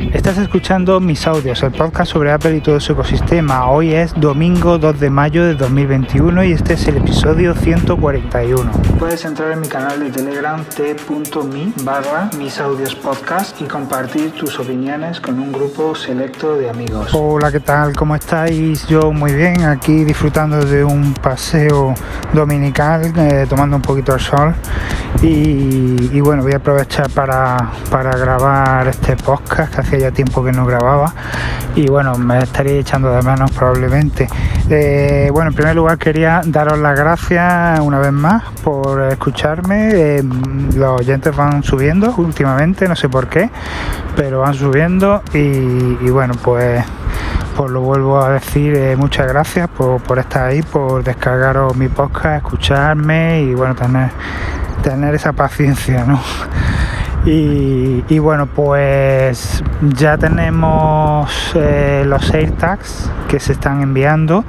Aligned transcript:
Estás 0.00 0.38
escuchando 0.38 1.00
mis 1.00 1.26
audios, 1.26 1.62
el 1.62 1.72
podcast 1.72 2.12
sobre 2.12 2.32
Apple 2.32 2.56
y 2.56 2.60
todo 2.60 2.80
su 2.80 2.92
ecosistema. 2.92 3.68
Hoy 3.68 3.92
es 3.92 4.14
domingo 4.14 4.78
2 4.78 4.98
de 4.98 5.10
mayo 5.10 5.44
de 5.44 5.54
2021 5.54 6.44
y 6.44 6.52
este 6.52 6.74
es 6.74 6.88
el 6.88 6.96
episodio 6.96 7.54
141. 7.54 8.70
Puedes 8.98 9.24
entrar 9.24 9.52
en 9.52 9.60
mi 9.60 9.68
canal 9.68 10.00
de 10.00 10.10
Telegram 10.10 10.64
t.me 10.64 11.72
barra 11.84 12.30
mis 12.38 12.58
audios 12.58 12.94
podcast 12.94 13.60
y 13.60 13.64
compartir 13.64 14.32
tus 14.32 14.58
opiniones 14.58 15.20
con 15.20 15.38
un 15.38 15.52
grupo 15.52 15.94
selecto 15.94 16.56
de 16.56 16.70
amigos. 16.70 17.10
Hola, 17.12 17.52
¿qué 17.52 17.60
tal? 17.60 17.94
¿Cómo 17.94 18.14
estáis? 18.14 18.86
Yo 18.86 19.12
muy 19.12 19.32
bien, 19.32 19.62
aquí 19.64 20.04
disfrutando 20.04 20.64
de 20.64 20.84
un 20.84 21.12
paseo 21.14 21.94
dominical, 22.32 23.12
eh, 23.16 23.46
tomando 23.48 23.76
un 23.76 23.82
poquito 23.82 24.14
el 24.14 24.20
sol 24.20 24.54
y, 25.20 26.08
y, 26.12 26.20
bueno, 26.20 26.42
voy 26.42 26.52
a 26.52 26.56
aprovechar 26.56 27.08
para, 27.10 27.70
para 27.90 28.16
grabar 28.16 28.88
este 28.88 29.16
podcast 29.16 29.81
hacía 29.82 29.98
ya 29.98 30.10
tiempo 30.10 30.42
que 30.42 30.52
no 30.52 30.66
grababa 30.66 31.12
y 31.74 31.86
bueno, 31.88 32.16
me 32.18 32.38
estaría 32.38 32.74
echando 32.74 33.10
de 33.12 33.22
menos 33.22 33.50
probablemente. 33.52 34.28
Eh, 34.68 35.30
bueno, 35.32 35.50
en 35.50 35.54
primer 35.54 35.76
lugar 35.76 35.98
quería 35.98 36.42
daros 36.44 36.78
las 36.78 36.98
gracias 36.98 37.80
una 37.80 37.98
vez 37.98 38.12
más 38.12 38.44
por 38.62 39.00
escucharme. 39.02 39.90
Eh, 39.92 40.22
los 40.74 41.00
oyentes 41.00 41.34
van 41.34 41.62
subiendo 41.62 42.14
últimamente, 42.16 42.88
no 42.88 42.96
sé 42.96 43.08
por 43.08 43.28
qué, 43.28 43.50
pero 44.16 44.40
van 44.40 44.54
subiendo 44.54 45.22
y, 45.32 45.38
y 45.38 46.10
bueno, 46.10 46.34
pues 46.42 46.84
pues 47.56 47.70
lo 47.70 47.82
vuelvo 47.82 48.20
a 48.20 48.30
decir, 48.30 48.74
eh, 48.74 48.96
muchas 48.96 49.28
gracias 49.28 49.68
por, 49.68 50.00
por, 50.02 50.18
estar 50.18 50.48
ahí, 50.48 50.62
por 50.62 51.04
descargaros 51.04 51.76
mi 51.76 51.88
podcast, 51.88 52.36
escucharme 52.36 53.42
y 53.42 53.54
bueno, 53.54 53.74
tener, 53.74 54.10
tener 54.82 55.14
esa 55.14 55.32
paciencia, 55.32 56.04
¿no? 56.04 56.20
Y, 57.24 58.18
bueno, 58.18 58.46
pues 58.46 59.62
ya 59.94 60.18
tenemos 60.18 61.52
eh, 61.54 62.02
los 62.04 62.34
AirTags 62.34 63.10
que 63.28 63.38
se 63.38 63.52
están 63.52 63.80
enviando. 63.80 64.44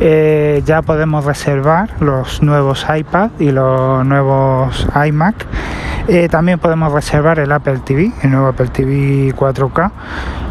Eh, 0.00 0.62
ya 0.64 0.80
podemos 0.80 1.26
reservar 1.26 1.90
los 2.00 2.42
nuevos 2.42 2.86
iPad 2.94 3.30
y 3.38 3.50
los 3.50 4.04
nuevos 4.06 4.88
iMac. 5.06 5.46
Eh, 6.08 6.28
también 6.28 6.58
podemos 6.58 6.92
reservar 6.92 7.38
el 7.38 7.52
Apple 7.52 7.80
TV, 7.84 8.12
el 8.22 8.30
nuevo 8.30 8.46
Apple 8.46 8.68
TV 8.68 9.34
4K. 9.34 9.90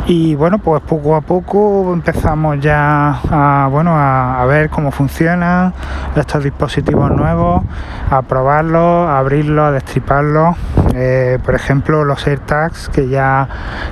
Y 0.05 0.35
bueno, 0.35 0.59
pues 0.59 0.83
poco 0.83 1.15
a 1.15 1.21
poco 1.21 1.91
empezamos 1.93 2.59
ya 2.59 3.21
a, 3.31 3.67
bueno, 3.71 3.97
a, 3.97 4.39
a 4.39 4.45
ver 4.45 4.69
cómo 4.69 4.91
funcionan 4.91 5.73
estos 6.15 6.43
dispositivos 6.43 7.09
nuevos, 7.09 7.63
a 8.11 8.21
probarlos, 8.21 9.09
a 9.09 9.17
abrirlos, 9.17 9.65
a 9.65 9.71
destriparlos. 9.71 10.55
Eh, 10.97 11.39
por 11.43 11.55
ejemplo, 11.55 12.05
los 12.05 12.25
AirTags, 12.25 12.87
que 12.87 13.09
ya, 13.09 13.49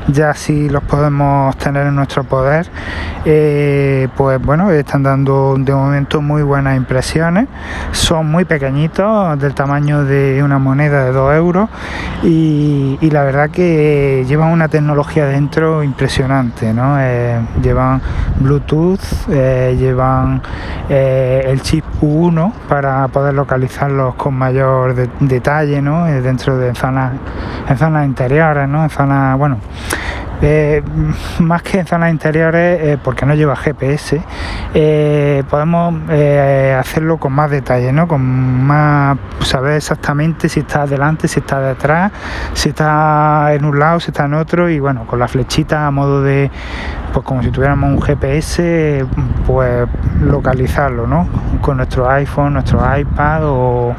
ya 0.07 0.33
sí 0.33 0.69
los 0.69 0.83
podemos 0.83 1.55
tener 1.57 1.87
en 1.87 1.95
nuestro 1.95 2.23
poder, 2.23 2.67
eh, 3.25 4.07
pues 4.15 4.41
bueno, 4.41 4.71
están 4.71 5.03
dando 5.03 5.55
de 5.57 5.73
momento 5.73 6.21
muy 6.21 6.43
buenas 6.43 6.77
impresiones. 6.77 7.47
Son 7.91 8.31
muy 8.31 8.45
pequeñitos, 8.45 9.37
del 9.37 9.53
tamaño 9.53 10.05
de 10.05 10.41
una 10.43 10.59
moneda 10.59 11.03
de 11.03 11.11
2 11.11 11.35
euros, 11.35 11.69
y, 12.23 12.97
la 13.13 13.23
verdad 13.23 13.51
que 13.51 14.25
llevan 14.27 14.49
una 14.49 14.69
tecnología 14.69 15.25
dentro 15.27 15.83
impresionante, 15.83 16.73
¿no? 16.73 16.95
Eh, 16.99 17.39
llevan 17.61 18.01
Bluetooth, 18.39 19.27
llevan 19.27 20.41
el 20.89 21.61
chip 21.61 21.85
U1 22.01 22.51
para 22.67 23.07
poder 23.09 23.35
localizarlos 23.35 24.15
con 24.15 24.33
mayor 24.33 24.95
de, 24.95 25.09
detalle, 25.19 25.81
¿no? 25.81 26.05
dentro 26.05 26.57
de 26.57 26.73
en 27.67 27.77
zonas 27.77 28.05
interiores, 28.05 28.67
¿no? 28.67 28.83
En 28.83 28.89
zonas, 28.89 29.37
bueno, 29.37 29.57
eh, 30.45 30.83
más 31.39 31.61
que 31.63 31.79
en 31.79 31.87
zonas 31.87 32.11
interiores, 32.11 32.79
eh, 32.81 32.97
porque 33.01 33.25
no 33.25 33.33
lleva 33.33 33.55
GPS, 33.55 34.21
eh, 34.73 35.43
podemos 35.49 35.95
hacerlo 36.77 37.17
con 37.17 37.31
más 37.31 37.49
detalle, 37.49 37.93
¿no? 37.93 38.07
Con 38.09 38.65
más 38.65 39.17
saber 39.39 39.77
exactamente 39.77 40.49
si 40.49 40.59
está 40.61 40.81
adelante, 40.81 41.29
si 41.29 41.39
está 41.39 41.61
detrás, 41.61 42.11
si 42.53 42.69
está 42.69 43.53
en 43.53 43.63
un 43.63 43.79
lado, 43.79 44.01
si 44.01 44.11
está 44.11 44.25
en 44.25 44.33
otro, 44.33 44.69
y 44.69 44.79
bueno, 44.79 45.05
con 45.07 45.19
la 45.19 45.29
flechita 45.29 45.87
a 45.87 45.91
modo 45.91 46.21
de, 46.21 46.51
pues 47.13 47.25
como 47.25 47.41
si 47.41 47.49
tuviéramos 47.49 47.89
un 47.91 48.01
GPS, 48.01 49.05
pues 49.47 49.87
localizarlo, 50.21 51.07
¿no? 51.07 51.27
Con 51.61 51.77
nuestro 51.77 52.09
iPhone, 52.09 52.53
nuestro 52.53 52.81
iPad 52.97 53.39
o 53.43 53.95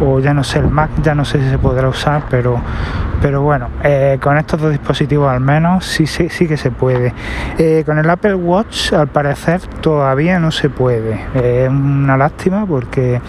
o 0.00 0.20
ya 0.20 0.34
no 0.34 0.44
sé, 0.44 0.58
el 0.58 0.68
Mac 0.68 0.90
ya 1.02 1.14
no 1.14 1.24
sé 1.24 1.40
si 1.42 1.50
se 1.50 1.58
podrá 1.58 1.88
usar, 1.88 2.24
pero, 2.30 2.60
pero 3.20 3.42
bueno, 3.42 3.68
eh, 3.82 4.18
con 4.20 4.38
estos 4.38 4.60
dos 4.60 4.70
dispositivos 4.70 5.30
al 5.30 5.40
menos 5.40 5.84
sí, 5.84 6.06
sí, 6.06 6.28
sí 6.28 6.46
que 6.48 6.56
se 6.56 6.70
puede. 6.70 7.12
Eh, 7.58 7.82
con 7.84 7.98
el 7.98 8.08
Apple 8.08 8.34
Watch 8.34 8.92
al 8.92 9.08
parecer 9.08 9.60
todavía 9.80 10.38
no 10.38 10.50
se 10.50 10.70
puede. 10.70 11.20
Es 11.34 11.68
una 11.68 12.16
lástima 12.16 12.66
porque 12.66 13.20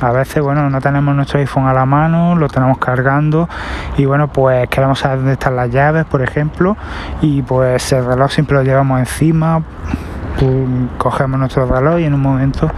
a 0.00 0.10
veces 0.10 0.42
bueno 0.42 0.68
no 0.68 0.80
tenemos 0.80 1.14
nuestro 1.14 1.38
iPhone 1.38 1.66
a 1.66 1.72
la 1.72 1.86
mano 1.86 2.34
lo 2.34 2.48
tenemos 2.48 2.78
cargando 2.78 3.48
y 3.96 4.04
bueno 4.04 4.32
pues 4.32 4.68
queremos 4.68 4.98
saber 4.98 5.18
dónde 5.18 5.34
están 5.34 5.54
las 5.54 5.70
llaves 5.70 6.04
por 6.06 6.22
ejemplo 6.22 6.76
y 7.20 7.42
pues 7.42 7.92
el 7.92 8.04
reloj 8.04 8.32
siempre 8.32 8.56
lo 8.56 8.64
llevamos 8.64 8.98
encima 8.98 9.62
cogemos 10.98 11.38
nuestro 11.38 11.66
reloj 11.66 12.00
y 12.00 12.04
en 12.04 12.14
un 12.14 12.20
momento 12.20 12.70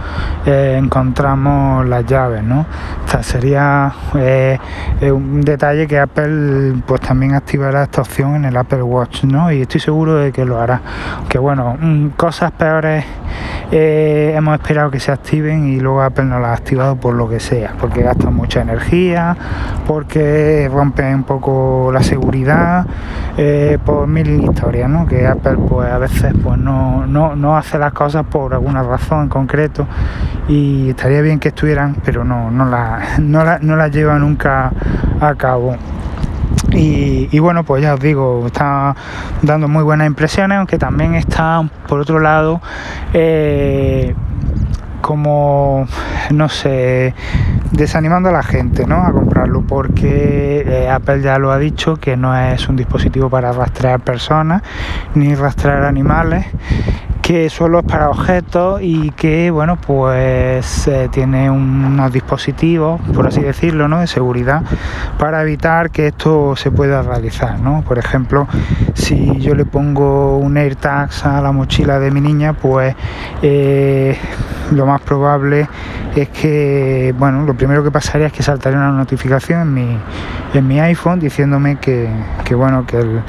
eh, 0.45 0.75
encontramos 0.77 1.85
las 1.85 2.05
llaves, 2.05 2.43
¿no? 2.43 2.65
O 3.05 3.23
sería 3.23 3.93
eh, 4.15 4.59
un 5.01 5.41
detalle 5.41 5.87
que 5.87 5.99
Apple 5.99 6.75
pues 6.85 7.01
también 7.01 7.33
activará 7.33 7.83
esta 7.83 8.01
opción 8.01 8.35
en 8.35 8.45
el 8.45 8.57
Apple 8.57 8.83
Watch, 8.83 9.23
¿no? 9.23 9.51
Y 9.51 9.61
estoy 9.61 9.79
seguro 9.79 10.15
de 10.15 10.31
que 10.31 10.45
lo 10.45 10.59
hará. 10.59 10.81
Que 11.29 11.37
bueno, 11.37 11.77
mm, 11.79 12.09
cosas 12.09 12.51
peores 12.51 13.05
eh, 13.71 14.33
hemos 14.35 14.55
esperado 14.55 14.91
que 14.91 14.99
se 14.99 15.11
activen 15.11 15.67
y 15.67 15.79
luego 15.79 16.01
Apple 16.01 16.25
no 16.25 16.39
las 16.39 16.51
ha 16.51 16.53
activado 16.53 16.95
por 16.97 17.15
lo 17.15 17.27
que 17.27 17.39
sea, 17.39 17.73
porque 17.79 18.03
gastan 18.03 18.35
mucha 18.35 18.61
energía, 18.61 19.35
porque 19.87 20.69
rompen 20.71 21.15
un 21.15 21.23
poco 21.23 21.89
la 21.91 22.03
seguridad, 22.03 22.85
eh, 23.37 23.77
por 23.83 24.07
mil 24.07 24.43
historias, 24.43 24.89
¿no? 24.89 25.05
Que 25.05 25.27
Apple 25.27 25.57
pues 25.67 25.91
a 25.91 25.97
veces 25.97 26.33
pues 26.41 26.57
no, 26.57 27.05
no, 27.05 27.35
no 27.35 27.57
hace 27.57 27.77
las 27.77 27.93
cosas 27.93 28.25
por 28.25 28.53
alguna 28.53 28.83
razón 28.83 29.23
en 29.23 29.29
concreto 29.29 29.87
y 30.47 30.89
estaría 30.89 31.21
bien 31.21 31.39
que 31.39 31.49
estuvieran, 31.49 31.97
pero 32.03 32.23
no, 32.23 32.51
no 32.51 32.65
las 32.65 33.19
no 33.19 33.43
la, 33.43 33.59
no 33.59 33.75
la 33.75 33.87
lleva 33.87 34.17
nunca 34.19 34.71
a 35.19 35.35
cabo. 35.35 35.75
Y, 36.71 37.39
bueno, 37.39 37.63
pues 37.63 37.81
ya 37.81 37.93
os 37.93 37.99
digo, 37.99 38.43
está 38.47 38.95
dando 39.41 39.67
muy 39.67 39.83
buenas 39.83 40.07
impresiones, 40.07 40.57
aunque 40.57 40.77
también 40.77 41.15
está, 41.15 41.63
por 41.87 42.01
otro 42.01 42.19
lado, 42.19 42.59
eh, 43.13 44.13
como, 45.01 45.87
no 46.31 46.49
sé, 46.49 47.13
desanimando 47.71 48.29
a 48.29 48.31
la 48.31 48.43
gente 48.43 48.85
¿no? 48.85 49.03
a 49.03 49.11
comprarlo, 49.11 49.61
porque 49.61 50.63
eh, 50.65 50.89
Apple 50.89 51.21
ya 51.21 51.37
lo 51.37 51.51
ha 51.51 51.57
dicho 51.57 51.97
que 51.97 52.17
no 52.17 52.37
es 52.37 52.67
un 52.69 52.75
dispositivo 52.75 53.29
para 53.29 53.51
rastrear 53.51 53.99
personas 53.99 54.61
ni 55.13 55.35
rastrear 55.35 55.83
animales 55.83 56.45
que 57.25 57.49
solo 57.49 57.79
es 57.79 57.85
para 57.85 58.11
objetos 58.11 58.81
y 58.83 59.09
que 59.09 59.49
bueno 59.49 59.77
pues 59.77 60.87
eh, 60.87 61.09
tiene 61.11 61.49
unos 61.49 62.13
dispositivos 62.13 63.01
por 63.15 63.25
así 63.25 63.41
decirlo 63.41 63.87
¿no? 63.87 64.01
de 64.01 64.05
seguridad 64.05 64.61
para 65.17 65.41
evitar 65.41 65.89
que 65.89 66.05
esto 66.05 66.55
se 66.55 66.69
pueda 66.69 67.01
realizar 67.01 67.59
¿no? 67.59 67.81
por 67.81 67.97
ejemplo 67.97 68.47
si 68.93 69.39
yo 69.39 69.55
le 69.55 69.65
pongo 69.65 70.37
un 70.37 70.55
AirTag 70.55 71.09
a 71.23 71.41
la 71.41 71.51
mochila 71.51 71.97
de 71.97 72.11
mi 72.11 72.21
niña 72.21 72.53
pues 72.53 72.95
eh, 73.41 74.15
lo 74.71 74.85
más 74.85 75.01
probable 75.01 75.67
es 76.15 76.29
que 76.29 77.11
bueno 77.17 77.43
lo 77.43 77.55
primero 77.55 77.83
que 77.83 77.89
pasaría 77.89 78.27
es 78.27 78.33
que 78.33 78.43
saltaría 78.43 78.77
una 78.77 78.91
notificación 78.91 79.61
en 79.61 79.73
mi, 79.73 79.97
en 80.53 80.67
mi 80.67 80.79
iPhone 80.79 81.19
diciéndome 81.19 81.77
que, 81.77 82.07
que 82.43 82.53
bueno 82.53 82.85
que, 82.85 82.99
el, 82.99 83.21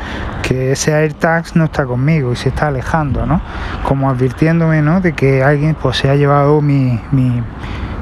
que 0.47 0.73
ese 0.73 0.95
AirTag 0.95 1.57
no 1.57 1.65
está 1.65 1.87
conmigo 1.87 2.33
y 2.33 2.37
se 2.37 2.51
está 2.51 2.69
alejando 2.69 3.27
¿no? 3.27 3.41
como 3.83 4.09
advirtiéndome 4.09 4.81
¿no? 4.81 5.01
de 5.01 5.13
que 5.13 5.43
alguien 5.43 5.75
pues 5.75 5.97
se 5.97 6.09
ha 6.09 6.15
llevado 6.15 6.61
mi, 6.61 7.01
mi, 7.11 7.43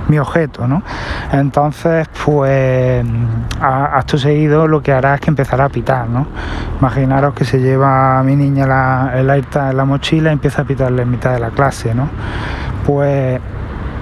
mi 0.09 0.19
objeto, 0.19 0.69
¿no? 0.69 0.83
Entonces, 1.33 2.07
pues 2.25 3.05
a, 3.61 3.97
acto 3.97 4.19
seguido 4.19 4.69
lo 4.69 4.83
que 4.83 4.93
hará 4.93 5.15
es 5.15 5.23
que 5.23 5.31
empezará 5.31 5.65
a 5.65 5.69
pitar, 5.71 6.07
¿no? 6.09 6.27
Imaginaros 6.81 7.33
que 7.33 7.47
se 7.47 7.61
lleva 7.61 8.19
a 8.19 8.23
mi 8.23 8.37
niña 8.37 8.67
la, 8.67 9.13
el 9.15 9.31
AirTag 9.31 9.71
en 9.71 9.77
la 9.79 9.85
mochila 9.87 10.29
y 10.29 10.33
empieza 10.35 10.63
a 10.63 10.65
pitarle 10.67 11.03
en 11.03 11.11
mitad 11.11 11.33
de 11.33 11.41
la 11.41 11.51
clase, 11.51 11.95
¿no? 11.95 12.09
Pues 12.85 13.41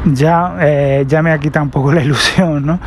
ya, 0.06 0.56
eh, 0.60 1.04
ya 1.06 1.22
me 1.22 1.32
ha 1.32 1.38
quitado 1.38 1.64
un 1.64 1.70
poco 1.70 1.92
la 1.92 2.02
ilusión, 2.04 2.66
¿no? 2.66 2.78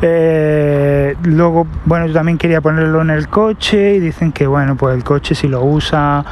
Eh, 0.00 1.16
luego, 1.24 1.66
bueno, 1.84 2.06
yo 2.06 2.14
también 2.14 2.38
quería 2.38 2.60
ponerlo 2.60 3.02
en 3.02 3.10
el 3.10 3.28
coche 3.28 3.96
y 3.96 4.00
dicen 4.00 4.32
que, 4.32 4.46
bueno, 4.46 4.76
pues 4.76 4.96
el 4.96 5.04
coche 5.04 5.34
si 5.34 5.48
lo 5.48 5.64
usa 5.64 6.24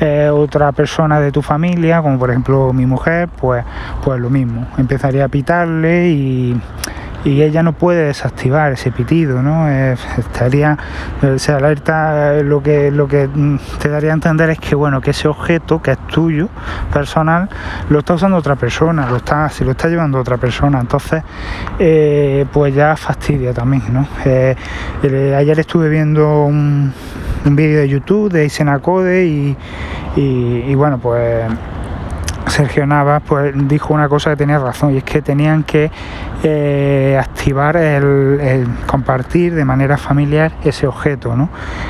eh, 0.00 0.30
otra 0.32 0.72
persona 0.72 1.20
de 1.20 1.32
tu 1.32 1.42
familia, 1.42 2.02
como 2.02 2.18
por 2.18 2.30
ejemplo 2.30 2.72
mi 2.72 2.86
mujer, 2.86 3.28
pues, 3.28 3.64
pues 4.02 4.20
lo 4.20 4.30
mismo, 4.30 4.66
empezaría 4.76 5.24
a 5.24 5.28
pitarle 5.28 6.08
y 6.08 6.60
y 7.24 7.42
ella 7.42 7.62
no 7.62 7.72
puede 7.72 8.06
desactivar 8.06 8.72
ese 8.72 8.90
pitido, 8.90 9.42
¿no? 9.42 9.68
estaría, 9.68 10.78
se 11.36 11.52
alerta, 11.52 12.42
lo 12.42 12.62
que, 12.62 12.90
lo 12.90 13.08
que 13.08 13.28
mm, 13.28 13.58
te 13.80 13.88
daría 13.88 14.10
a 14.10 14.14
entender 14.14 14.50
es 14.50 14.58
que, 14.58 14.74
bueno, 14.74 15.00
que 15.00 15.10
ese 15.10 15.28
objeto 15.28 15.82
que 15.82 15.92
es 15.92 16.06
tuyo, 16.06 16.48
personal, 16.92 17.48
lo 17.88 18.00
está 18.00 18.14
usando 18.14 18.36
otra 18.36 18.56
persona, 18.56 19.08
lo 19.10 19.16
está, 19.16 19.48
si 19.48 19.64
lo 19.64 19.72
está 19.72 19.88
llevando 19.88 20.18
otra 20.18 20.36
persona, 20.36 20.80
entonces, 20.80 21.22
pues 22.52 22.74
ya 22.74 22.96
fastidia 22.96 23.52
también, 23.52 23.82
¿no? 23.92 24.06
ayer 24.24 25.58
estuve 25.60 25.88
viendo 25.88 26.44
un, 26.44 26.92
un 27.44 27.56
vídeo 27.56 27.80
de 27.80 27.88
YouTube 27.88 28.30
de 28.32 28.44
Isenacode 28.44 29.26
y, 29.26 29.56
y, 30.16 30.74
bueno, 30.74 30.98
pues 30.98 31.44
Sergio 32.46 32.86
Navas 32.86 33.22
pues 33.26 33.52
dijo 33.68 33.94
una 33.94 34.08
cosa 34.08 34.30
que 34.30 34.36
tenía 34.36 34.58
razón 34.58 34.94
y 34.94 34.98
es 34.98 35.04
que 35.04 35.22
tenían 35.22 35.62
que 35.64 35.90
eh, 36.44 37.18
activar 37.18 37.76
el, 37.76 38.68
compartir 38.86 39.54
de 39.54 39.64
manera 39.64 39.96
familiar 39.96 40.52
ese 40.62 40.86
objeto, 40.86 41.34
¿no? 41.34 41.48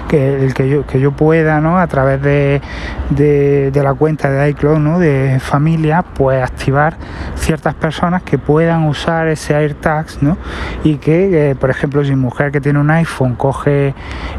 que 0.08 0.44
el 0.44 0.54
que 0.54 0.68
yo, 0.68 0.86
que 0.86 1.00
yo 1.00 1.12
pueda 1.12 1.60
¿no? 1.60 1.78
a 1.78 1.86
través 1.86 2.22
de, 2.22 2.62
de, 3.10 3.82
la 3.82 3.92
cuenta 3.94 4.30
de 4.30 4.48
iCloud 4.50 4.78
¿no? 4.78 4.98
de 4.98 5.38
familia 5.40 6.02
pues 6.02 6.42
activar 6.42 6.96
ciertas 7.36 7.74
personas 7.74 8.22
que 8.22 8.38
puedan 8.38 8.86
usar 8.86 9.28
ese 9.28 9.54
AirTags 9.54 10.22
¿no? 10.22 10.38
y 10.82 10.96
que 10.96 11.50
eh, 11.50 11.54
por 11.54 11.68
ejemplo 11.70 12.02
si 12.04 12.16
mujer 12.16 12.50
que 12.50 12.60
tiene 12.60 12.78
un 12.78 12.90
iPhone 12.90 13.34
coge 13.34 13.94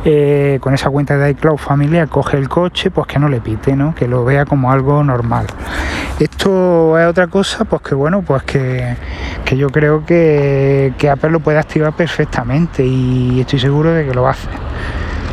eh, 0.05 0.57
con 0.61 0.73
esa 0.73 0.89
cuenta 0.89 1.17
de 1.17 1.31
iCloud 1.31 1.57
familiar 1.57 2.09
coge 2.09 2.37
el 2.37 2.49
coche 2.49 2.89
pues 2.89 3.07
que 3.07 3.19
no 3.19 3.29
le 3.29 3.41
pite, 3.41 3.75
¿no? 3.75 3.93
que 3.93 4.07
lo 4.07 4.25
vea 4.25 4.45
como 4.45 4.71
algo 4.71 5.03
normal. 5.03 5.45
Esto 6.19 6.97
es 6.97 7.05
otra 7.05 7.27
cosa 7.27 7.63
pues 7.65 7.81
que 7.83 7.95
bueno 7.95 8.21
pues 8.23 8.43
que, 8.43 8.95
que 9.45 9.55
yo 9.55 9.69
creo 9.69 9.98
que, 10.05 10.93
Apple 11.11 11.29
lo 11.29 11.39
puede 11.39 11.59
activar 11.59 11.93
perfectamente 11.93 12.85
y 12.85 13.41
estoy 13.41 13.59
seguro 13.59 13.91
de 13.91 14.05
que 14.05 14.13
lo 14.13 14.23
va 14.23 14.29
a 14.29 14.31
hacer. 14.31 14.51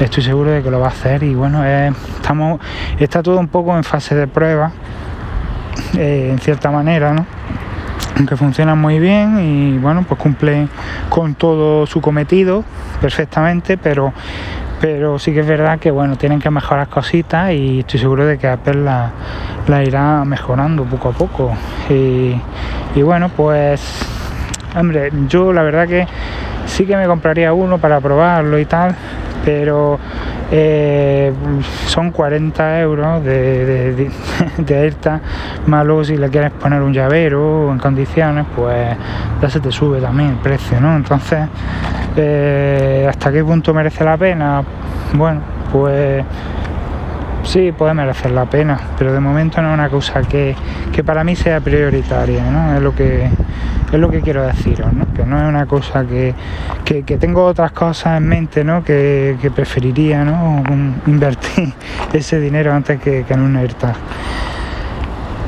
Estoy 0.01 0.23
seguro 0.23 0.51
de 0.51 0.63
que 0.63 0.71
lo 0.71 0.81
va 0.81 0.87
a 0.87 0.91
hacer 0.91 1.23
y 1.23 1.35
bueno, 1.35 1.65
estamos, 1.65 2.61
está 2.99 3.23
todo 3.23 3.39
un 3.39 3.49
poco 3.49 3.77
en 3.77 3.85
fase 3.85 4.15
de 4.15 4.27
prueba, 4.27 4.71
eh, 5.97 6.29
en 6.33 6.39
cierta 6.39 6.71
manera, 6.71 7.15
¿no? 7.15 7.27
aunque 8.17 8.37
funcionan 8.37 8.79
muy 8.79 8.99
bien 8.99 9.39
y 9.39 9.79
bueno, 9.79 10.05
pues 10.09 10.19
cumple 10.19 10.69
con 11.11 11.35
todo 11.35 11.87
su 11.87 12.01
cometido 12.01 12.65
perfectamente, 13.01 13.77
pero 13.77 14.13
pero 14.81 15.19
sí 15.19 15.33
que 15.33 15.41
es 15.41 15.47
verdad 15.47 15.79
que 15.79 15.91
bueno, 15.91 16.17
tienen 16.17 16.39
que 16.39 16.51
mejorar 16.51 16.89
cositas 16.89 17.53
y 17.53 17.81
estoy 17.81 18.01
seguro 18.01 18.27
de 18.27 18.39
que 18.39 18.47
Apple 18.47 18.83
la, 18.83 19.11
la 19.69 19.83
irá 19.83 20.25
mejorando 20.25 20.85
poco 20.85 21.09
a 21.09 21.13
poco. 21.13 21.53
Y, 21.89 22.39
y 22.95 23.03
bueno, 23.03 23.31
pues 23.31 23.81
Hombre, 24.77 25.11
yo 25.27 25.55
la 25.55 25.63
verdad 25.63 25.89
que 25.89 26.07
sí 26.67 26.85
que 26.85 26.97
me 26.97 27.07
compraría 27.07 27.55
uno 27.55 27.79
para 27.79 27.99
probarlo 27.99 28.59
y 28.59 28.67
tal, 28.67 28.95
pero 29.43 29.99
eh, 30.53 31.33
son 31.87 32.11
40 32.11 32.81
euros 32.81 33.25
de, 33.25 33.65
de, 33.65 34.11
de, 34.59 35.21
malo 35.67 36.05
si 36.05 36.19
le 36.19 36.29
quieres 36.29 36.51
poner 36.51 36.83
un 36.83 36.93
llavero 36.93 37.73
en 37.73 37.79
condiciones, 37.79 38.45
pues 38.55 38.95
ya 39.41 39.49
se 39.49 39.61
te 39.61 39.73
sube 39.73 39.99
también 39.99 40.31
el 40.31 40.37
precio, 40.37 40.79
¿no? 40.79 40.95
Entonces, 40.95 41.49
eh, 42.17 43.07
¿hasta 43.09 43.33
qué 43.33 43.43
punto 43.43 43.73
merece 43.73 44.05
la 44.05 44.19
pena? 44.19 44.63
Bueno, 45.15 45.41
pues 45.73 46.23
sí, 47.47 47.73
puede 47.73 47.95
merecer 47.95 48.31
la 48.31 48.45
pena, 48.47 48.79
pero 48.99 49.13
de 49.13 49.21
momento 49.21 49.63
no 49.63 49.69
es 49.69 49.75
una 49.75 49.89
cosa 49.89 50.23
que, 50.23 50.55
que 50.93 51.03
para 51.03 51.25
mí 51.25 51.37
sea 51.37 51.61
prioritaria, 51.61 52.51
¿no? 52.51 52.77
Es 52.77 52.83
lo 52.83 52.95
que 52.95 53.31
es 53.93 54.01
lo 54.01 54.11
que 54.11 54.21
quiero 54.21 54.45
deciros, 54.47 54.93
¿no? 54.93 55.07
que 55.15 55.25
no 55.25 55.41
es 55.41 55.49
una 55.49 55.67
cosa 55.67 56.05
que, 56.05 56.35
tengo 57.19 57.45
otras 57.45 57.73
cosas 57.73 58.19
en 58.19 58.27
mente 58.27 58.65
¿no? 58.65 58.83
que, 58.83 59.51
preferiría 59.55 60.25
¿no? 60.25 60.63
invertir 61.07 61.73
ese 62.13 62.41
dinero 62.41 62.73
antes 62.73 63.01
que, 63.01 63.25
en 63.29 63.41
un 63.41 63.57
AirTag. 63.57 63.95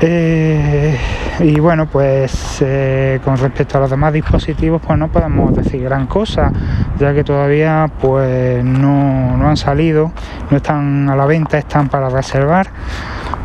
Eh, 0.01 0.97
y 1.41 1.59
bueno, 1.59 1.87
pues 1.87 2.59
eh, 2.61 3.21
con 3.25 3.37
respecto 3.37 3.79
a 3.79 3.81
los 3.81 3.91
demás 3.91 4.13
dispositivos, 4.13 4.81
pues 4.85 4.97
no 4.97 5.09
podemos 5.09 5.55
decir 5.57 5.83
gran 5.83 6.07
cosa, 6.07 6.53
ya 6.99 7.13
que 7.13 7.25
todavía 7.25 7.91
pues 8.01 8.63
no, 8.65 9.37
no 9.37 9.49
han 9.49 9.57
salido, 9.57 10.13
no 10.51 10.57
están 10.57 11.09
a 11.09 11.17
la 11.17 11.27
venta, 11.27 11.59
están 11.59 11.89
para 11.89 12.09
reservar, 12.11 12.69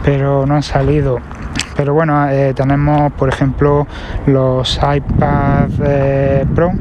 pero 0.03 0.45
no 0.45 0.55
han 0.55 0.63
salido. 0.63 1.19
Pero 1.75 1.95
bueno 1.95 2.29
eh, 2.29 2.53
tenemos 2.55 3.11
por 3.13 3.29
ejemplo 3.29 3.87
los 4.27 4.77
iPad 4.77 5.69
Pro 6.53 6.71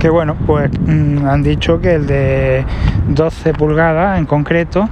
que 0.00 0.10
bueno 0.10 0.34
pues 0.44 0.68
mm, 0.72 1.24
han 1.24 1.44
dicho 1.44 1.80
que 1.80 1.94
el 1.94 2.08
de 2.08 2.64
12 3.08 3.52
pulgadas 3.54 4.18
en 4.18 4.26
concreto 4.26 4.88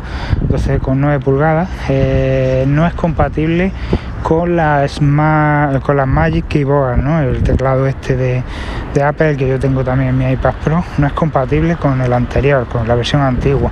12,9 0.48 1.20
pulgadas 1.20 1.68
eh, 1.88 2.64
no 2.66 2.86
es 2.86 2.94
compatible 2.94 3.72
con 4.22 4.56
las 4.56 4.98
con 4.98 5.96
las 5.96 6.06
Magic 6.06 6.46
Keyboard, 6.46 6.98
¿no? 6.98 7.20
el 7.20 7.42
teclado 7.42 7.86
este 7.86 8.16
de, 8.16 8.42
de, 8.94 9.02
Apple 9.02 9.36
que 9.36 9.48
yo 9.48 9.58
tengo 9.58 9.82
también 9.82 10.10
en 10.10 10.18
mi 10.18 10.30
iPad 10.30 10.54
Pro, 10.62 10.84
no 10.98 11.06
es 11.06 11.12
compatible 11.14 11.76
con 11.76 12.00
el 12.00 12.12
anterior, 12.12 12.66
con 12.66 12.86
la 12.86 12.94
versión 12.94 13.22
antigua 13.22 13.70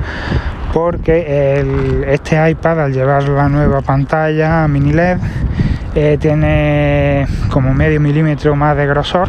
porque 0.72 2.04
este 2.08 2.50
iPad 2.50 2.84
al 2.84 2.92
llevar 2.92 3.28
la 3.28 3.48
nueva 3.48 3.80
pantalla 3.80 4.68
mini 4.68 4.92
LED 4.92 5.18
eh, 5.94 6.18
tiene 6.20 7.26
como 7.50 7.72
medio 7.74 8.00
milímetro 8.00 8.54
más 8.54 8.76
de 8.76 8.86
grosor 8.86 9.28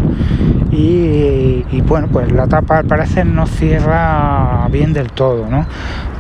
y, 0.72 1.82
bueno 1.82 2.08
pues 2.12 2.32
la 2.32 2.48
tapa 2.48 2.80
al 2.80 2.86
parecer 2.86 3.26
no 3.26 3.48
cierra 3.48 4.68
bien 4.72 4.94
del 4.94 5.12
todo 5.12 5.48
¿no? 5.50 5.66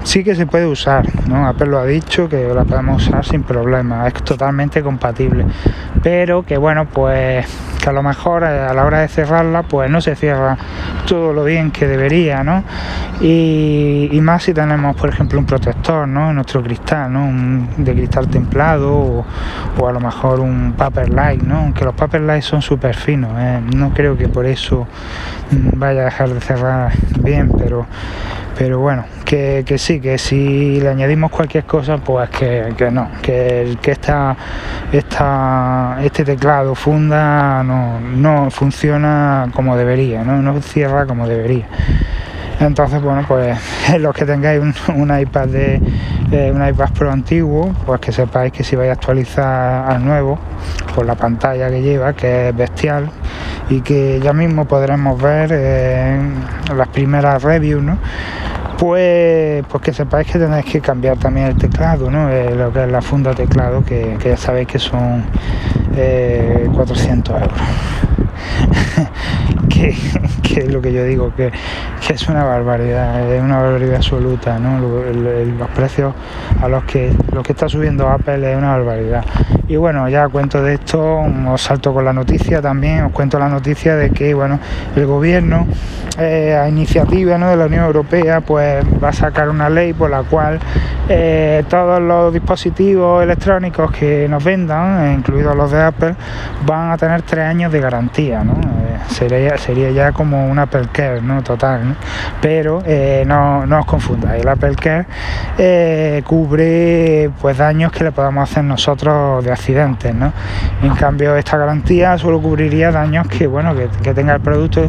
Sí 0.03 0.23
que 0.23 0.35
se 0.35 0.45
puede 0.45 0.65
usar, 0.65 1.05
¿no? 1.27 1.47
Apple 1.47 1.67
lo 1.67 1.79
ha 1.79 1.85
dicho 1.85 2.29
que 2.29 2.47
la 2.53 2.63
podemos 2.65 3.07
usar 3.07 3.25
sin 3.25 3.43
problema, 3.43 4.07
es 4.07 4.13
totalmente 4.15 4.81
compatible, 4.81 5.45
pero 6.01 6.43
que 6.43 6.57
bueno, 6.57 6.85
pues 6.85 7.45
que 7.79 7.89
a 7.89 7.93
lo 7.93 8.03
mejor 8.03 8.43
eh, 8.43 8.47
a 8.47 8.73
la 8.73 8.85
hora 8.85 8.99
de 8.99 9.07
cerrarla, 9.07 9.63
pues 9.63 9.89
no 9.89 10.01
se 10.01 10.15
cierra 10.15 10.57
todo 11.07 11.33
lo 11.33 11.43
bien 11.43 11.71
que 11.71 11.87
debería, 11.87 12.43
¿no? 12.43 12.63
Y, 13.21 14.19
más 14.21 14.43
si 14.43 14.53
tenemos, 14.53 14.95
por 14.95 15.09
ejemplo, 15.09 15.39
un 15.39 15.45
protector, 15.45 16.07
¿no? 16.07 16.29
En 16.29 16.35
nuestro 16.35 16.61
cristal, 16.61 17.11
¿no? 17.11 17.25
Un, 17.25 17.69
de 17.77 17.93
cristal 17.93 18.27
templado 18.27 19.25
o, 19.77 19.87
a 19.87 19.91
lo 19.91 19.99
mejor 19.99 20.41
un 20.41 20.73
paper 20.73 21.09
light, 21.09 21.41
¿no? 21.41 21.59
Aunque 21.59 21.85
los 21.85 21.95
paper 21.95 22.21
light 22.21 22.43
son 22.43 22.61
súper 22.61 22.95
finos, 22.95 23.31
¿eh? 23.37 23.61
no 23.75 23.93
creo 23.93 24.17
que 24.17 24.27
por 24.27 24.45
eso 24.45 24.87
vaya 25.73 26.01
a 26.01 26.05
dejar 26.05 26.29
de 26.29 26.41
cerrar 26.41 26.91
bien, 27.21 27.51
pero 27.57 27.85
pero 28.59 28.77
bueno, 28.77 29.05
que, 29.23 29.63
sí, 29.77 30.01
que 30.01 30.17
si 30.17 30.81
le 30.81 30.89
añadimos 30.89 31.31
cualquier 31.31 31.63
cosa, 31.63 31.95
pues 31.97 32.29
que, 32.29 32.91
no, 32.91 33.07
que, 33.21 33.77
que 33.81 33.91
esta, 33.91 34.35
este 36.03 36.25
teclado 36.25 36.75
funda 36.75 37.63
no, 37.63 38.51
funciona 38.51 39.47
como 39.55 39.77
debería, 39.77 40.25
¿no? 40.25 40.41
no 40.41 40.61
cierra 40.61 41.05
como 41.05 41.25
debería. 41.25 41.67
Entonces, 42.59 43.01
bueno, 43.01 43.23
pues 43.25 43.57
los 43.97 44.13
que 44.13 44.25
tengáis 44.25 44.61
un, 44.89 45.17
iPad 45.17 45.47
de 45.47 45.81
eh, 46.33 46.51
un 46.53 46.67
iPad 46.67 46.89
Pro 46.89 47.13
antiguo, 47.13 47.73
pues 47.85 48.01
que 48.01 48.11
sepáis 48.11 48.51
que 48.51 48.65
si 48.65 48.75
vais 48.75 48.89
a 48.89 48.93
actualizar 48.93 49.89
al 49.89 50.03
nuevo, 50.03 50.37
por 50.93 51.05
la 51.05 51.15
pantalla 51.15 51.69
que 51.69 51.81
lleva, 51.81 52.11
que 52.11 52.49
es 52.49 52.55
bestial, 52.57 53.09
y 53.69 53.79
que 53.79 54.19
ya 54.21 54.33
mismo 54.33 54.65
podremos 54.65 55.21
ver 55.21 55.53
en 55.53 56.33
las 56.75 56.89
primeras 56.89 57.41
reviews, 57.41 57.81
¿no? 57.81 57.97
Pues, 58.79 59.65
pues 59.67 59.83
que 59.83 59.93
sepáis 59.93 60.31
que 60.31 60.39
tenéis 60.39 60.65
que 60.65 60.79
cambiar 60.79 61.17
también 61.17 61.47
el 61.47 61.57
teclado, 61.57 62.09
¿no? 62.09 62.29
Eh, 62.29 62.55
lo 62.55 62.71
que 62.71 62.85
es 62.85 62.91
la 62.91 63.01
funda 63.01 63.35
teclado, 63.35 63.83
que, 63.83 64.17
ya 64.23 64.37
sabéis 64.37 64.67
que 64.67 64.79
son 64.79 65.25
400 66.73 67.35
eh, 67.35 67.43
euros. 67.43 67.59
que, 69.69 70.61
es 70.61 70.71
lo 70.71 70.81
que 70.81 70.93
yo 70.93 71.03
digo, 71.03 71.33
que, 71.35 71.51
es 72.13 72.27
una 72.27 72.43
barbaridad, 72.43 73.31
es 73.31 73.41
una 73.41 73.61
barbaridad 73.61 73.97
absoluta, 73.97 74.57
¿no? 74.57 74.79
los 74.79 75.69
precios 75.69 76.13
a 76.59 76.67
los 76.67 76.83
que, 76.85 77.13
lo 77.31 77.43
que 77.43 77.53
está 77.53 77.69
subiendo 77.69 78.09
Apple 78.09 78.51
es 78.51 78.57
una 78.57 78.77
barbaridad. 78.77 79.23
Y 79.67 79.75
bueno, 79.75 80.09
ya 80.09 80.27
cuento 80.27 80.63
de 80.63 80.75
esto, 80.75 81.19
os 81.47 81.61
salto 81.61 81.93
con 81.93 82.03
la 82.03 82.13
noticia 82.13 82.61
también, 82.61 83.03
os 83.03 83.11
cuento 83.11 83.37
la 83.37 83.47
noticia 83.47 83.95
de 83.95 84.09
que 84.09 84.33
bueno, 84.33 84.59
el 84.95 85.05
gobierno 85.05 85.67
eh, 86.17 86.55
a 86.55 86.67
iniciativa 86.67 87.37
de 87.37 87.55
la 87.55 87.65
Unión 87.65 87.85
Europea 87.85 88.41
pues 88.41 88.83
va 89.01 89.09
a 89.09 89.13
sacar 89.13 89.47
una 89.49 89.69
ley 89.69 89.93
por 89.93 90.09
la 90.09 90.23
cual 90.23 90.59
eh, 91.07 91.63
todos 91.69 92.01
los 92.01 92.33
dispositivos 92.33 93.21
electrónicos 93.21 93.91
que 93.91 94.27
nos 94.27 94.43
vendan, 94.43 95.13
incluidos 95.13 95.55
los 95.55 95.71
de 95.71 95.81
Apple, 95.81 96.15
van 96.65 96.91
a 96.91 96.97
tener 96.97 97.21
tres 97.21 97.45
años 97.45 97.71
de 97.71 97.79
garantía. 97.79 98.43
¿no? 98.43 98.78
Sería, 99.07 99.57
sería 99.57 99.91
ya 99.91 100.11
como 100.11 100.47
un 100.47 100.59
Apple 100.59 100.87
Care, 100.91 101.21
¿no? 101.21 101.41
Total, 101.43 101.95
Pero 102.41 102.81
eh, 102.85 103.23
no, 103.25 103.65
no, 103.65 103.79
os 103.79 103.85
confundáis, 103.85 104.41
el 104.41 104.47
Apple 104.47 104.75
Care 104.75 105.05
eh, 105.57 106.21
cubre 106.25 107.29
pues 107.41 107.57
daños 107.57 107.91
que 107.91 108.03
le 108.03 108.11
podamos 108.11 108.49
hacer 108.49 108.63
nosotros 108.63 109.43
de 109.43 109.51
accidentes, 109.51 110.13
¿no? 110.13 110.31
En 110.81 110.95
cambio, 110.95 111.35
esta 111.35 111.57
garantía 111.57 112.17
solo 112.17 112.41
cubriría 112.41 112.91
daños 112.91 113.27
que, 113.27 113.47
bueno, 113.47 113.75
que, 113.75 113.87
que 114.03 114.13
tenga 114.13 114.33
el 114.33 114.41
producto 114.41 114.87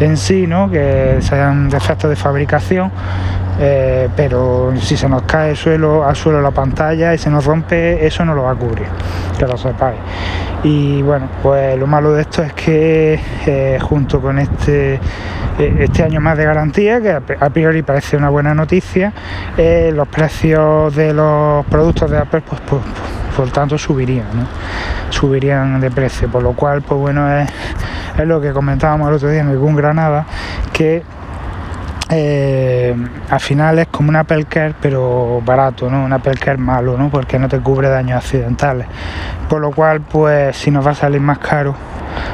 en 0.00 0.16
sí, 0.16 0.46
¿no? 0.46 0.70
Que 0.70 1.18
sean 1.20 1.68
defectos 1.68 2.10
de 2.10 2.16
fabricación 2.16 2.90
eh, 3.62 4.08
pero 4.16 4.72
si 4.80 4.96
se 4.96 5.06
nos 5.06 5.22
cae 5.22 5.50
el 5.50 5.56
suelo, 5.56 6.02
al 6.02 6.16
suelo 6.16 6.40
la 6.40 6.50
pantalla 6.50 7.12
y 7.12 7.18
se 7.18 7.28
nos 7.28 7.44
rompe, 7.44 8.06
eso 8.06 8.24
no 8.24 8.34
lo 8.34 8.44
va 8.44 8.52
a 8.52 8.54
cubrir, 8.54 8.86
que 9.38 9.46
lo 9.46 9.56
sepáis. 9.58 9.98
Y 10.62 11.00
bueno, 11.02 11.28
pues 11.42 11.78
lo 11.78 11.86
malo 11.86 12.12
de 12.12 12.22
esto 12.22 12.42
es 12.42 12.52
que 12.52 13.18
eh, 13.46 13.78
junto 13.80 14.20
con 14.20 14.38
este, 14.38 14.94
eh, 15.58 15.76
este 15.78 16.02
año 16.02 16.20
más 16.20 16.36
de 16.36 16.44
garantía, 16.44 17.00
que 17.00 17.10
a 17.10 17.50
priori 17.50 17.82
parece 17.82 18.16
una 18.16 18.28
buena 18.28 18.54
noticia, 18.54 19.12
los 19.56 20.08
precios 20.08 20.94
de 20.94 21.14
los 21.14 21.64
productos 21.66 22.10
de 22.10 22.18
Apple 22.18 22.42
pues, 22.46 22.60
pues, 22.62 22.82
por 23.36 23.50
tanto 23.50 23.78
subirían, 23.78 24.26
subirían 25.08 25.80
de 25.80 25.90
precio, 25.90 26.28
por 26.28 26.42
lo 26.42 26.52
cual 26.52 26.82
pues 26.82 27.00
bueno 27.00 27.32
es, 27.38 27.48
es 28.18 28.26
lo 28.26 28.40
que 28.40 28.52
comentábamos 28.52 29.08
el 29.08 29.14
otro 29.14 29.30
día 29.30 29.40
en 29.40 29.48
algún 29.48 29.76
Granada, 29.76 30.26
que 30.72 31.02
eh, 32.10 32.94
al 33.28 33.40
final 33.40 33.78
es 33.78 33.86
como 33.86 34.08
un 34.08 34.16
Apple 34.16 34.44
Care 34.46 34.74
pero 34.80 35.40
barato, 35.44 35.88
¿no? 35.88 36.04
Un 36.04 36.12
Apple 36.12 36.34
Care 36.34 36.58
malo, 36.58 36.98
¿no? 36.98 37.08
Porque 37.08 37.38
no 37.38 37.48
te 37.48 37.60
cubre 37.60 37.88
daños 37.88 38.18
accidentales. 38.18 38.86
Por 39.48 39.60
lo 39.60 39.70
cual, 39.70 40.00
pues 40.00 40.56
si 40.56 40.70
nos 40.70 40.86
va 40.86 40.90
a 40.90 40.94
salir 40.94 41.20
más 41.20 41.38
caro, 41.38 41.74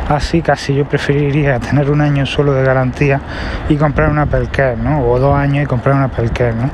así 0.08 0.40
casi 0.40 0.74
yo 0.74 0.86
preferiría 0.86 1.60
tener 1.60 1.90
un 1.90 2.00
año 2.00 2.24
solo 2.24 2.52
de 2.52 2.64
garantía 2.64 3.20
y 3.68 3.76
comprar 3.76 4.10
un 4.10 4.18
Apple 4.18 4.48
Care, 4.50 4.76
¿no? 4.76 5.02
O 5.06 5.18
dos 5.18 5.36
años 5.36 5.64
y 5.64 5.66
comprar 5.66 5.94
un 5.94 6.02
Apple 6.02 6.30
Care, 6.30 6.54
¿no? 6.54 6.70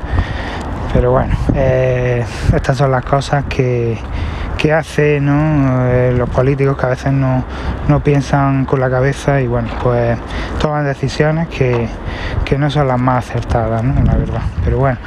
Pero 0.93 1.11
bueno, 1.11 1.35
eh, 1.55 2.23
estas 2.53 2.77
son 2.77 2.91
las 2.91 3.03
cosas 3.03 3.45
que, 3.49 3.97
que 4.57 4.71
hacen 4.71 5.27
eh, 5.29 6.13
los 6.17 6.29
políticos 6.29 6.77
que 6.77 6.85
a 6.85 6.89
veces 6.89 7.11
no, 7.11 7.43
piensan 8.03 8.65
con 8.65 8.79
la 8.79 8.89
cabeza 8.89 9.41
y 9.41 9.47
bueno, 9.47 9.69
pues 9.81 10.17
toman 10.59 10.85
decisiones 10.85 11.47
que, 11.47 11.87
no 12.57 12.69
son 12.69 12.87
las 12.87 12.99
más 12.99 13.27
acertadas, 13.27 13.83
¿no? 13.83 13.95
la 14.03 14.15
verdad. 14.15 14.41
Pero 14.63 14.77
bueno, 14.77 14.97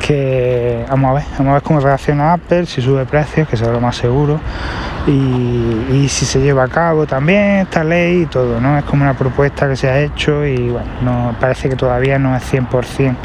que 0.00 0.84
vamos 0.88 1.10
a 1.10 1.14
ver, 1.14 1.24
vamos 1.36 1.50
a 1.50 1.54
ver 1.54 1.62
cómo 1.62 1.80
reacciona 1.80 2.34
Apple, 2.34 2.66
si 2.66 2.80
sube 2.80 3.04
precios, 3.06 3.48
que 3.48 3.56
será 3.56 3.72
lo 3.72 3.80
más 3.80 3.96
seguro, 3.96 4.38
y, 5.06 6.06
si 6.08 6.24
se 6.26 6.40
lleva 6.40 6.64
a 6.64 6.68
cabo 6.68 7.06
también 7.06 7.60
esta 7.60 7.82
ley 7.82 8.22
y 8.22 8.26
todo, 8.26 8.60
¿no? 8.60 8.78
Es 8.78 8.84
como 8.84 9.02
una 9.02 9.14
propuesta 9.14 9.68
que 9.68 9.76
se 9.76 9.88
ha 9.88 10.00
hecho 10.00 10.44
y 10.46 10.68
bueno, 10.68 10.86
no, 11.02 11.34
parece 11.40 11.68
que 11.68 11.76
todavía 11.76 12.18
no 12.18 12.36
es 12.36 12.42
100% 12.52 13.16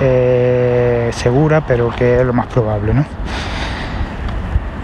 eh, 0.00 1.10
segura, 1.14 1.62
pero 1.66 1.90
que 1.90 2.20
es 2.20 2.26
lo 2.26 2.32
más 2.32 2.46
probable, 2.46 2.92
¿no? 2.92 3.04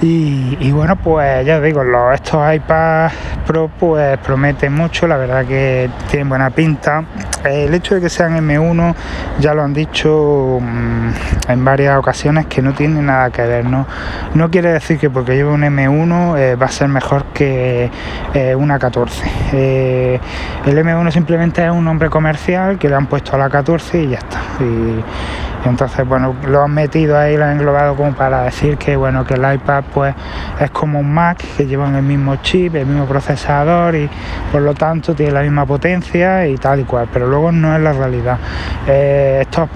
Y, 0.05 0.73
bueno, 0.73 0.97
pues 0.97 1.47
ya 1.47 1.59
os 1.59 1.63
digo, 1.63 1.81
estos 2.13 2.55
iPads 2.55 3.15
Pro 3.47 3.71
pues 3.79 4.19
prometen 4.19 4.73
mucho, 4.73 5.07
la 5.07 5.17
verdad 5.17 5.45
que 5.47 5.89
tienen 6.11 6.29
buena 6.29 6.51
pinta. 6.51 7.05
El 7.45 7.73
hecho 7.73 7.95
de 7.95 8.01
que 8.01 8.09
sean 8.09 8.37
M1 8.37 8.95
ya 9.39 9.55
lo 9.55 9.63
han 9.63 9.73
dicho 9.73 10.59
mm, 10.61 11.51
en 11.51 11.65
varias 11.65 11.99
ocasiones 11.99 12.47
que 12.47 12.63
no 12.63 12.73
tiene 12.73 13.01
nada 13.01 13.31
que 13.31 13.43
ver, 13.43 13.65
¿no? 13.65 13.87
No 14.35 14.51
quiere 14.51 14.73
decir 14.73 14.99
que 14.99 15.09
porque 15.09 15.37
lleve 15.37 15.51
un 15.51 15.63
M1 15.63 16.39
eh, 16.39 16.57
va 16.57 16.67
a 16.67 16.71
ser 16.71 16.89
mejor 16.89 17.27
que 17.27 17.89
eh, 18.35 18.55
una 18.57 18.81
14. 18.81 19.23
Eh, 19.53 20.21
el 20.67 20.79
M1 20.79 21.13
simplemente 21.13 21.65
es 21.65 21.71
un 21.71 21.85
nombre 21.85 22.11
comercial 22.11 22.77
que 22.77 22.89
le 22.89 22.97
han 22.97 23.07
puesto 23.07 23.37
a 23.37 23.39
la 23.39 23.49
14 23.49 24.03
y 24.03 24.09
ya 24.09 24.19
está. 24.19 24.41
Entonces, 25.65 26.07
bueno, 26.07 26.35
lo 26.49 26.63
han 26.63 26.73
metido 26.73 27.17
ahí, 27.17 27.37
lo 27.37 27.45
han 27.45 27.53
englobado 27.53 27.95
como 27.95 28.13
para 28.15 28.43
decir 28.43 28.77
que, 28.77 28.97
bueno, 28.97 29.25
que 29.25 29.35
el 29.35 29.55
iPad 29.55 29.85
pues 29.95 30.15
es 30.61 30.71
como 30.71 30.99
un 30.99 31.13
Mac 31.13 31.39
que 31.57 31.67
llevan 31.67 31.95
el 31.95 32.03
mismo 32.03 32.37
chip, 32.37 32.75
el 32.75 32.87
mismo 32.87 33.07
procesador 33.07 33.95
y 33.95 34.11
por 34.51 34.63
lo 34.63 34.75
tanto 34.75 35.15
tiene 35.15 35.33
la 35.33 35.43
misma 35.43 35.65
potencia 35.65 36.47
y 36.47 36.57
tal 36.57 36.81
y 36.81 36.85
cual, 36.85 37.09
pero 37.13 37.29
luego 37.29 37.53
no 37.53 37.77
es 37.77 37.83
la 37.83 37.93
realidad. 37.93 38.39
Eh, 38.89 39.43
estos, 39.43 39.69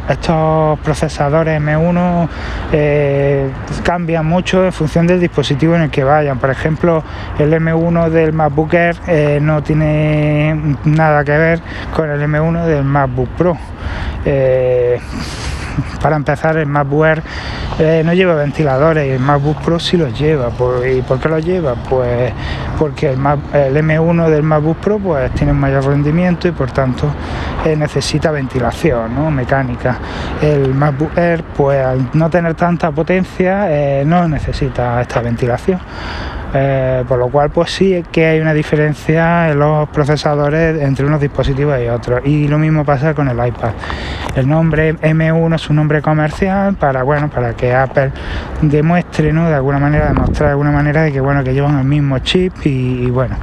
procesadores 0.81 1.61
M1 1.61 2.29
eh, 2.73 3.51
cambian 3.85 4.27
mucho 4.27 4.65
en 4.65 4.73
función 4.73 5.07
del 5.07 5.21
dispositivo 5.21 5.77
en 5.77 5.83
el 5.83 5.91
que 5.91 6.03
vayan. 6.03 6.39
Por 6.39 6.51
ejemplo, 6.51 7.05
el 7.39 7.53
M1 7.53 8.11
del 8.11 8.33
MacBook 8.33 8.75
Air 8.75 8.97
eh, 9.07 9.39
no 9.41 9.63
tiene 9.63 10.77
nada 10.85 11.23
que 11.25 11.33
ver 11.33 11.61
con 11.95 12.11
el 12.11 12.21
M1 12.21 12.65
del 12.65 12.85
MacBook 12.85 13.29
Pro 13.31 13.57
para 16.01 16.17
empezar 16.17 16.57
el 16.57 16.67
MacBook 16.67 17.23
eh, 17.79 18.03
no 18.05 18.15
lleva 18.15 18.35
ventiladores 18.35 19.07
y 19.07 19.11
el 19.11 19.21
MacBook 19.21 19.61
Pro 19.63 19.79
sí 19.79 19.97
los 19.97 20.19
lleva. 20.19 20.51
¿Y 20.89 21.03
por 21.03 21.21
qué 21.21 21.29
los 21.29 21.45
lleva? 21.45 21.75
Pues 21.75 22.33
porque 22.79 23.11
el, 23.13 23.19
M1 23.19 24.29
del 24.29 24.43
MacBook 24.43 24.79
Pro 24.79 24.99
pues 24.99 25.31
tiene 25.33 25.53
un 25.53 25.61
mayor 25.61 25.87
rendimiento 25.87 26.49
y 26.49 26.53
por 26.53 26.71
tanto 26.71 27.11
eh, 27.65 27.77
necesita 27.77 28.31
ventilación 28.31 29.15
¿no? 29.15 29.31
mecánica. 29.31 29.99
El 30.41 30.75
MacBook 30.75 31.17
Air 31.19 31.43
pues 31.57 31.85
al 31.85 32.11
no 32.15 32.31
tener 32.31 32.55
tanta 32.55 32.91
potencia 32.91 33.67
eh, 33.71 34.05
no 34.07 34.27
necesita 34.29 35.01
esta 35.01 35.21
ventilación. 35.21 35.81
Eh, 36.59 37.05
por 37.07 37.19
lo 37.19 37.29
cual 37.29 37.51
pues 37.51 37.71
sí 37.71 38.03
que 38.11 38.25
hay 38.25 38.41
una 38.41 38.55
diferencia 38.55 39.51
en 39.51 39.59
los 39.59 39.87
procesadores 39.91 40.81
entre 40.81 41.05
unos 41.05 41.21
dispositivos 41.21 41.79
y 41.85 41.89
otros 41.89 42.23
y 42.25 42.49
lo 42.49 42.57
mismo 42.57 42.83
pasa 42.83 43.13
con 43.13 43.29
el 43.29 43.37
iPad 43.47 43.73
el 44.37 44.49
nombre 44.49 44.95
M1 44.95 45.55
es 45.55 45.69
un 45.69 45.77
nombre 45.77 46.01
comercial 46.01 46.75
para 46.77 47.03
bueno 47.03 47.29
para 47.29 47.53
que 47.53 47.75
Apple 47.75 48.11
demuestre 48.63 49.35
¿no? 49.35 49.51
de 49.51 49.55
alguna 49.55 49.79
manera 49.79 50.09
demostrar 50.09 50.49
de 50.49 50.53
alguna 50.53 50.71
manera 50.71 51.03
de 51.03 51.13
que 51.13 51.21
bueno 51.21 51.45
que 51.45 51.53
llevan 51.53 51.79
el 51.79 51.85
mismo 51.85 52.21
chip 52.21 52.55
y 52.65 53.11
bueno 53.11 53.37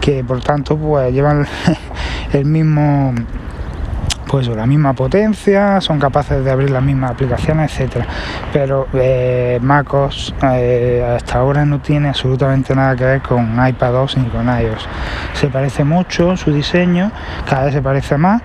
que 0.00 0.24
por 0.24 0.40
tanto 0.40 0.78
pues 0.78 1.12
llevan 1.12 1.46
el 2.32 2.46
mismo 2.46 3.12
pues 4.28 4.48
la 4.48 4.66
misma 4.66 4.92
potencia, 4.92 5.80
son 5.80 5.98
capaces 5.98 6.44
de 6.44 6.50
abrir 6.50 6.70
las 6.70 6.82
mismas 6.82 7.12
aplicaciones, 7.12 7.72
etcétera. 7.72 8.06
Pero 8.52 8.88
eh, 8.94 9.58
MacOS 9.62 10.34
eh, 10.42 11.14
hasta 11.16 11.38
ahora 11.38 11.64
no 11.64 11.80
tiene 11.80 12.08
absolutamente 12.08 12.74
nada 12.74 12.96
que 12.96 13.04
ver 13.04 13.22
con 13.22 13.54
iPad 13.66 13.92
2 13.92 14.16
ni 14.18 14.28
con 14.28 14.46
iOS. 14.46 14.88
Se 15.34 15.48
parece 15.48 15.84
mucho 15.84 16.36
su 16.36 16.52
diseño, 16.52 17.10
cada 17.48 17.64
vez 17.64 17.74
se 17.74 17.82
parece 17.82 18.16
más, 18.16 18.42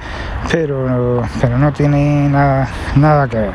pero, 0.52 1.24
pero 1.42 1.58
no 1.58 1.72
tiene 1.72 2.30
nada, 2.30 2.68
nada 2.96 3.28
que 3.28 3.38
ver, 3.38 3.52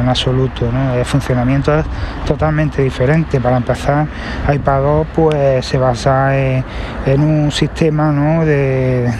en 0.00 0.08
absoluto. 0.08 0.70
El 0.94 1.04
funcionamiento 1.04 1.78
es 1.78 1.84
totalmente 2.26 2.82
diferente. 2.82 3.40
Para 3.40 3.56
empezar, 3.56 4.06
iPad 4.52 4.82
2 4.82 5.06
pues, 5.14 5.66
se 5.66 5.78
basa 5.78 6.36
en, 6.36 6.64
un 7.20 7.50
sistema 7.50 8.12
de, 8.44 9.12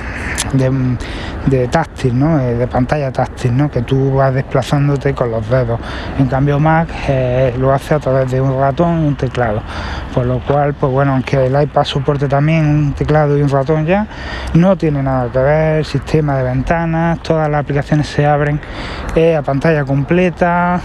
de 0.53 0.97
táctil, 1.71 2.19
¿no? 2.19 2.41
Eh, 2.41 2.55
de 2.55 2.67
pantalla 2.67 3.13
táctil, 3.13 3.57
¿no? 3.57 3.71
que 3.71 3.83
tú 3.83 4.15
vas 4.15 4.35
desplazándote 4.35 5.15
con 5.15 5.31
los 5.31 5.49
dedos. 5.49 5.79
En 6.19 6.27
cambio 6.27 6.59
Mac 6.59 6.89
eh, 7.09 7.55
lo 7.59 7.73
hace 7.73 7.95
a 7.95 7.99
través 7.99 8.31
de 8.31 8.41
un 8.41 8.59
ratón 8.59 9.05
y 9.05 9.09
un 9.09 9.17
teclado. 9.17 9.63
Por 10.15 10.27
lo 10.27 10.41
cual, 10.41 10.75
pues 10.75 10.91
bueno, 10.93 11.13
aunque 11.13 11.47
el 11.47 11.61
iPad 11.61 11.85
soporte 11.85 12.29
también 12.29 12.67
un 12.67 12.93
teclado 12.93 13.37
y 13.37 13.43
un 13.43 13.49
ratón 13.49 13.85
ya, 13.85 14.07
no 14.55 14.77
tiene 14.77 15.03
nada 15.03 15.31
que 15.31 15.39
ver, 15.39 15.79
el 15.79 15.85
sistema 15.85 16.37
de 16.37 16.45
ventanas, 16.45 17.21
todas 17.21 17.49
las 17.49 17.61
aplicaciones 17.61 18.07
se 18.09 18.27
abren 18.27 18.61
eh, 19.15 19.37
a 19.37 19.43
pantalla 19.43 19.85
completa. 19.85 20.81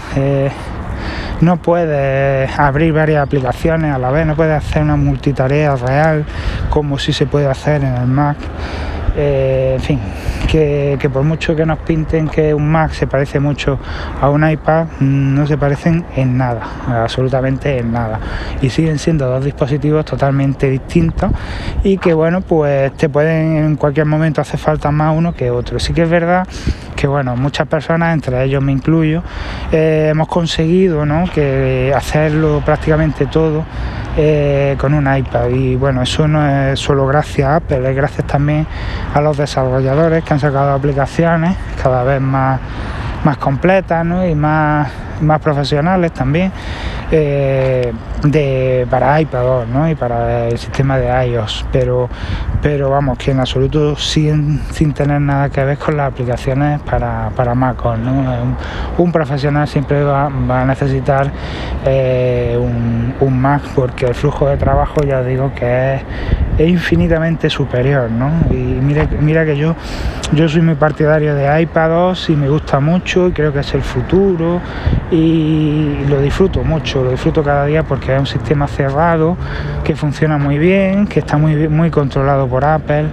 no 1.40 1.56
puedes 1.56 2.58
abrir 2.58 2.92
varias 2.92 3.22
aplicaciones 3.22 3.94
a 3.94 3.98
la 3.98 4.10
vez, 4.10 4.26
no 4.26 4.36
puedes 4.36 4.56
hacer 4.56 4.82
una 4.82 4.96
multitarea 4.96 5.74
real 5.76 6.24
como 6.68 6.98
si 6.98 7.12
se 7.12 7.26
puede 7.26 7.46
hacer 7.46 7.82
en 7.82 7.94
el 7.96 8.06
Mac. 8.06 8.36
Eh, 9.16 9.72
en 9.76 9.80
fin, 9.80 9.98
que, 10.48 11.10
por 11.12 11.22
mucho 11.22 11.54
que 11.54 11.66
nos 11.66 11.78
pinten 11.78 12.28
que 12.28 12.54
un 12.54 12.70
Mac 12.70 12.92
se 12.92 13.06
parece 13.06 13.40
mucho 13.40 13.78
a 14.20 14.30
un 14.30 14.48
iPad, 14.48 14.86
no 15.00 15.46
se 15.46 15.56
parecen 15.58 16.04
en 16.16 16.36
nada, 16.36 16.62
absolutamente 16.88 17.78
en 17.78 17.92
nada. 17.92 18.20
Y 18.60 18.70
siguen 18.70 18.98
siendo 18.98 19.26
dos 19.26 19.44
dispositivos 19.44 20.04
totalmente 20.04 20.68
distintos 20.68 21.30
y 21.82 21.98
que 21.98 22.14
bueno, 22.14 22.40
pues 22.40 22.96
te 22.96 23.08
pueden 23.08 23.56
en 23.56 23.76
cualquier 23.76 24.06
momento 24.06 24.40
hacer 24.40 24.58
falta 24.58 24.90
más 24.90 25.16
uno 25.16 25.34
que 25.34 25.50
otro. 25.50 25.78
Sí 25.78 25.92
que 25.92 26.02
es 26.02 26.10
verdad 26.10 26.46
que 27.00 27.06
bueno, 27.06 27.34
muchas 27.34 27.66
personas, 27.66 28.12
entre 28.12 28.44
ellos 28.44 28.62
me 28.62 28.72
incluyo, 28.72 29.22
eh, 29.72 30.08
hemos 30.10 30.28
conseguido 30.28 31.06
¿no? 31.06 31.24
que 31.32 31.94
hacerlo 31.96 32.62
prácticamente 32.62 33.24
todo 33.24 33.64
eh, 34.16 34.76
con 34.78 34.94
un 34.94 35.12
iPad. 35.14 35.48
Y 35.48 35.76
bueno, 35.76 36.02
eso 36.02 36.26
no 36.26 36.46
es 36.46 36.78
solo 36.78 37.06
gracias 37.06 37.48
a 37.48 37.56
Apple, 37.56 37.88
es 37.88 37.96
gracias 37.96 38.26
también 38.26 38.66
a 39.14 39.20
los 39.20 39.36
desarrolladores 39.36 40.24
que 40.24 40.34
han 40.34 40.40
sacado 40.40 40.72
aplicaciones 40.72 41.56
cada 41.82 42.02
vez 42.02 42.20
más, 42.20 42.60
más 43.24 43.36
completas 43.36 44.04
y 44.04 44.34
más, 44.34 44.88
más 45.20 45.40
profesionales 45.40 46.12
también 46.12 46.52
eh, 47.12 47.92
de, 48.22 48.86
para 48.88 49.20
iPad 49.20 49.66
¿no? 49.66 49.88
y 49.88 49.94
para 49.94 50.46
el 50.48 50.58
sistema 50.58 50.98
de 50.98 51.26
iOS, 51.26 51.66
pero, 51.72 52.08
pero 52.62 52.90
vamos, 52.90 53.18
que 53.18 53.32
en 53.32 53.40
absoluto 53.40 53.96
sin, 53.96 54.60
sin 54.70 54.92
tener 54.92 55.20
nada 55.20 55.48
que 55.48 55.64
ver 55.64 55.78
con 55.78 55.96
las 55.96 56.12
aplicaciones 56.12 56.80
para, 56.82 57.30
para 57.34 57.54
MacOS. 57.54 57.98
¿no? 57.98 58.56
Un, 58.98 59.10
profesional 59.10 59.66
siempre 59.66 60.04
va, 60.04 60.26
a 60.26 60.64
necesitar 60.64 61.30
un, 61.84 63.14
un, 63.20 63.40
Mac 63.40 63.62
porque 63.74 64.06
el 64.06 64.14
flujo 64.14 64.48
de 64.48 64.56
trabajo 64.56 65.02
ya 65.02 65.22
digo 65.22 65.52
que 65.54 65.94
es, 66.58 66.68
infinitamente 66.68 67.48
superior. 67.48 68.10
¿no? 68.10 68.30
Y 68.50 68.54
mira, 68.54 69.08
mira 69.20 69.44
que 69.44 69.56
yo, 69.56 69.74
yo 70.32 70.48
soy 70.48 70.60
muy 70.62 70.74
partidario 70.74 71.34
de 71.34 71.62
iPad 71.62 72.14
y 72.28 72.32
me 72.32 72.48
gusta 72.48 72.80
mucho 72.80 73.28
y 73.28 73.32
creo 73.32 73.52
que 73.52 73.60
es 73.60 73.74
el 73.74 73.82
futuro 73.82 74.60
y 75.10 76.04
lo 76.08 76.20
disfruto 76.20 76.62
mucho, 76.62 77.02
lo 77.02 77.10
disfruto 77.10 77.42
cada 77.42 77.66
día 77.66 77.82
porque 77.82 78.14
es 78.14 78.20
un 78.20 78.26
sistema 78.26 78.68
cerrado 78.68 79.36
que 79.82 79.96
funciona 79.96 80.38
muy 80.38 80.58
bien, 80.58 81.06
que 81.06 81.20
está 81.20 81.36
muy, 81.36 81.68
muy 81.68 81.90
controlado 81.90 82.46
por 82.46 82.64
Apple, 82.64 83.06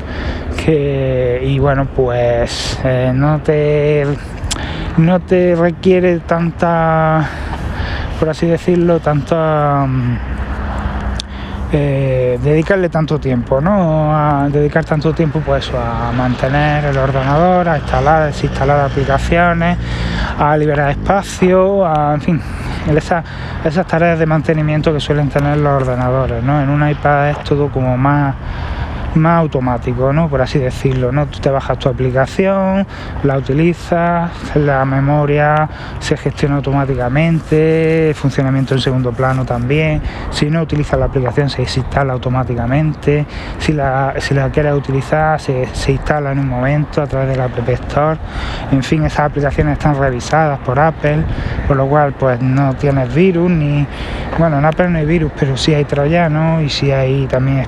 que 0.63 1.41
y 1.43 1.59
bueno 1.59 1.85
pues 1.85 2.79
eh, 2.83 3.11
no 3.13 3.39
te 3.39 4.05
no 4.97 5.19
te 5.19 5.55
requiere 5.55 6.19
tanta 6.19 7.29
por 8.19 8.29
así 8.29 8.47
decirlo 8.47 8.99
tanta 8.99 9.85
mm, 9.87 10.17
eh, 11.71 12.39
dedicarle 12.41 12.87
tanto 12.89 13.19
tiempo, 13.19 13.59
¿no? 13.59 14.15
A 14.15 14.47
dedicar 14.49 14.85
tanto 14.85 15.13
tiempo 15.13 15.41
pues 15.45 15.69
a 15.73 16.11
mantener 16.13 16.85
el 16.85 16.97
ordenador, 16.97 17.67
a 17.67 17.77
instalar, 17.77 18.27
desinstalar 18.27 18.79
aplicaciones, 18.89 19.77
a 20.39 20.55
liberar 20.55 20.91
espacio, 20.91 21.85
a, 21.85 22.13
en 22.13 22.21
fin, 22.21 22.41
esas, 22.95 23.23
esas 23.65 23.85
tareas 23.85 24.17
de 24.17 24.25
mantenimiento 24.25 24.93
que 24.93 25.01
suelen 25.01 25.27
tener 25.27 25.57
los 25.57 25.81
ordenadores, 25.81 26.41
¿no? 26.41 26.61
En 26.61 26.69
un 26.69 26.87
iPad 26.87 27.31
es 27.31 27.43
todo 27.43 27.69
como 27.69 27.97
más 27.97 28.33
más 29.17 29.39
automático, 29.39 30.13
¿no? 30.13 30.29
por 30.29 30.41
así 30.41 30.59
decirlo. 30.59 31.11
¿no? 31.11 31.25
Tú 31.27 31.39
te 31.39 31.49
bajas 31.49 31.77
tu 31.79 31.89
aplicación, 31.89 32.85
la 33.23 33.37
utilizas, 33.37 34.31
la 34.55 34.85
memoria 34.85 35.69
se 35.99 36.17
gestiona 36.17 36.57
automáticamente, 36.57 38.09
el 38.09 38.15
funcionamiento 38.15 38.73
en 38.73 38.81
segundo 38.81 39.11
plano 39.11 39.45
también. 39.45 40.01
Si 40.31 40.49
no 40.49 40.61
utilizas 40.61 40.99
la 40.99 41.05
aplicación 41.05 41.49
se 41.49 41.61
instala 41.61 42.13
automáticamente. 42.13 43.25
Si 43.59 43.73
la, 43.73 44.13
si 44.19 44.33
la 44.33 44.49
quieres 44.49 44.73
utilizar 44.73 45.39
se, 45.39 45.67
se 45.73 45.93
instala 45.93 46.31
en 46.31 46.39
un 46.39 46.47
momento 46.47 47.01
a 47.01 47.07
través 47.07 47.29
del 47.29 47.41
App 47.41 47.57
Store. 47.69 48.17
En 48.71 48.83
fin, 48.83 49.03
esas 49.03 49.21
aplicaciones 49.21 49.73
están 49.73 49.95
revisadas 49.95 50.59
por 50.59 50.79
Apple, 50.79 51.23
por 51.67 51.77
lo 51.77 51.87
cual 51.87 52.13
pues 52.13 52.41
no 52.41 52.73
tienes 52.75 53.13
virus 53.13 53.49
ni... 53.49 53.85
Bueno, 54.37 54.59
en 54.59 54.65
Apple 54.65 54.89
no 54.89 54.99
hay 54.99 55.05
virus, 55.05 55.31
pero 55.37 55.57
sí 55.57 55.73
hay 55.73 55.85
troyanos 55.85 56.61
y 56.61 56.69
sí 56.69 56.91
hay 56.91 57.25
también 57.27 57.65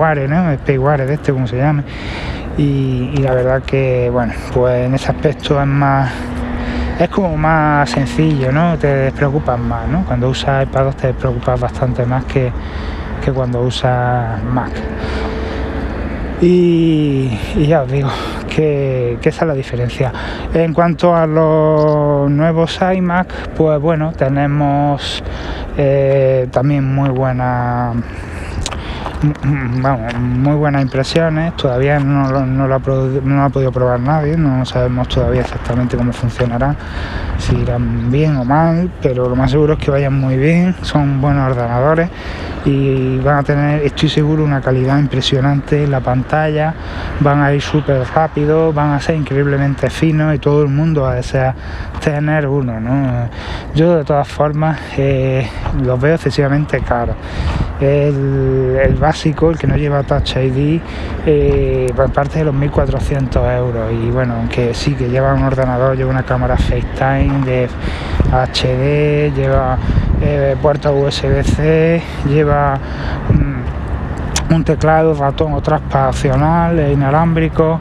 spyware, 0.00 0.28
¿no? 0.28 0.54
Spyware 0.54 1.06
de 1.06 1.14
este, 1.14 1.32
como 1.32 1.46
se 1.46 1.56
llame. 1.58 1.82
Y, 2.56 3.16
la 3.18 3.34
verdad 3.34 3.62
que, 3.62 4.10
bueno, 4.10 4.32
pues 4.52 4.86
en 4.86 4.94
ese 4.94 5.10
aspecto 5.10 5.60
es 5.60 5.66
más 5.66 6.10
es 6.98 7.08
como 7.08 7.34
más 7.34 7.88
sencillo, 7.88 8.52
¿no? 8.52 8.76
Te 8.76 8.86
despreocupas 8.86 9.58
más, 9.58 9.88
¿no? 9.88 10.04
Cuando 10.04 10.28
usas 10.28 10.64
iPad 10.64 10.92
te 10.92 11.06
despreocupas 11.08 11.58
bastante 11.58 12.04
más 12.04 12.24
que, 12.26 12.52
que 13.24 13.32
cuando 13.32 13.62
usas 13.62 14.42
Mac. 14.44 14.70
Y, 16.42 17.30
ya 17.66 17.82
os 17.82 17.92
digo 17.92 18.10
que, 18.54 19.18
esa 19.22 19.44
es 19.44 19.46
la 19.46 19.54
diferencia. 19.54 20.12
En 20.52 20.74
cuanto 20.74 21.16
a 21.16 21.26
los 21.26 22.30
nuevos 22.30 22.78
iMac, 22.94 23.48
pues 23.56 23.80
bueno, 23.80 24.12
tenemos 24.12 25.22
eh, 25.78 26.48
también 26.50 26.94
muy 26.94 27.08
buena 27.08 27.94
vamos, 29.82 30.14
muy 30.18 30.54
buenas 30.54 30.80
impresiones, 30.80 31.54
todavía 31.56 32.00
no, 32.00 32.30
no, 32.46 32.66
lo 32.66 32.74
ha, 32.74 32.80
no, 33.22 33.44
ha, 33.44 33.48
podido 33.50 33.70
probar 33.70 34.00
nadie, 34.00 34.34
no 34.36 34.64
sabemos 34.64 35.08
todavía 35.08 35.42
exactamente 35.42 35.94
cómo 35.94 36.10
funcionará, 36.12 36.74
si 37.36 37.54
irán 37.56 38.10
bien 38.10 38.36
o 38.36 38.44
mal, 38.44 38.90
pero 39.02 39.28
lo 39.28 39.36
más 39.36 39.50
seguro 39.50 39.74
es 39.74 39.78
que 39.78 39.90
vayan 39.90 40.18
muy 40.18 40.38
bien, 40.38 40.74
son 40.80 41.20
buenos 41.20 41.50
ordenadores 41.50 42.08
y 42.64 43.18
van 43.18 43.38
a 43.38 43.42
tener, 43.42 43.82
estoy 43.82 44.08
seguro, 44.08 44.44
una 44.44 44.60
calidad 44.60 44.98
impresionante 44.98 45.84
en 45.84 45.90
la 45.90 46.00
pantalla, 46.00 46.74
van 47.20 47.42
a 47.42 47.52
ir 47.52 47.62
súper 47.62 48.02
rápido, 48.14 48.72
van 48.72 48.92
a 48.92 49.00
ser 49.00 49.16
increíblemente 49.16 49.88
finos 49.88 50.34
y 50.34 50.38
todo 50.38 50.62
el 50.62 50.68
mundo 50.68 51.02
va 51.02 51.12
a 51.12 51.14
desear 51.16 51.54
tener 52.02 52.46
uno. 52.46 52.80
¿no? 52.80 53.28
Yo 53.74 53.96
de 53.96 54.04
todas 54.04 54.28
formas 54.28 54.78
eh, 54.96 55.48
los 55.82 56.00
veo 56.00 56.14
excesivamente 56.14 56.80
caros. 56.80 57.16
El, 57.80 58.78
el 58.82 58.98
el 59.02 59.58
que 59.58 59.66
no 59.66 59.76
lleva 59.76 60.02
Touch 60.02 60.36
ID, 60.36 60.80
eh, 61.24 61.90
parte 62.12 62.40
de 62.40 62.44
los 62.44 62.54
1.400 62.54 63.56
euros. 63.56 63.90
Y 63.90 64.10
bueno, 64.10 64.34
aunque 64.34 64.74
sí 64.74 64.92
que 64.92 65.08
lleva 65.08 65.32
un 65.32 65.44
ordenador, 65.44 65.96
lleva 65.96 66.10
una 66.10 66.22
cámara 66.22 66.58
FaceTime 66.58 67.46
de 67.46 67.68
HD, 68.30 69.34
lleva 69.34 69.78
eh, 70.20 70.54
USB-C, 70.62 72.02
lleva 72.28 72.49
mm, 72.50 74.54
un 74.54 74.64
teclado, 74.64 75.14
ratón 75.14 75.54
o 75.54 75.60
transpacional, 75.60 76.92
inalámbrico, 76.92 77.78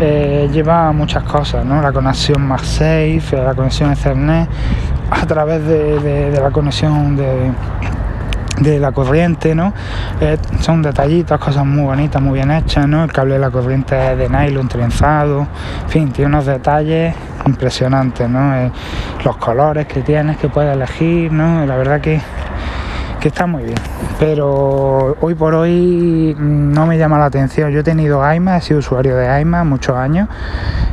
eh, 0.00 0.48
lleva 0.52 0.92
muchas 0.92 1.24
cosas, 1.24 1.64
¿no? 1.64 1.82
La 1.82 1.92
conexión 1.92 2.46
MagSafe, 2.46 3.42
la 3.44 3.54
conexión 3.54 3.92
Ethernet, 3.92 4.48
a 5.10 5.26
través 5.26 5.66
de 5.66 6.38
la 6.40 6.50
conexión 6.50 7.16
de 8.60 8.78
la 8.78 8.92
corriente, 8.92 9.54
¿no? 9.54 9.72
Eh, 10.20 10.38
son 10.60 10.82
detallitos, 10.82 11.38
cosas 11.38 11.64
muy 11.64 11.84
bonitas, 11.84 12.20
muy 12.22 12.34
bien 12.34 12.50
hechas, 12.50 12.88
¿no? 12.88 13.04
El 13.04 13.12
cable 13.12 13.34
de 13.34 13.40
la 13.40 13.50
corriente 13.50 14.12
es 14.12 14.18
de 14.18 14.28
nylon 14.28 14.68
trenzado, 14.68 15.46
en 15.84 15.88
fin, 15.88 16.12
tiene 16.12 16.28
unos 16.28 16.46
detalles 16.46 17.14
impresionantes, 17.46 18.28
¿no? 18.28 18.56
Eh, 18.56 18.70
los 19.24 19.36
colores 19.36 19.86
que 19.86 20.02
tienes, 20.02 20.36
que 20.38 20.48
puedes 20.48 20.74
elegir, 20.74 21.32
¿no? 21.32 21.66
La 21.66 21.76
verdad 21.76 22.00
que, 22.00 22.20
que 23.20 23.28
está 23.28 23.46
muy 23.46 23.64
bien. 23.64 23.78
Pero 24.18 25.16
hoy 25.20 25.34
por 25.34 25.54
hoy 25.54 26.36
no 26.38 26.86
me 26.86 26.98
llama 26.98 27.18
la 27.18 27.26
atención. 27.26 27.70
Yo 27.70 27.80
he 27.80 27.84
tenido 27.84 28.22
AIMA, 28.22 28.56
he 28.56 28.60
sido 28.60 28.80
usuario 28.80 29.16
de 29.16 29.28
AIMA 29.28 29.64
muchos 29.64 29.96
años. 29.96 30.28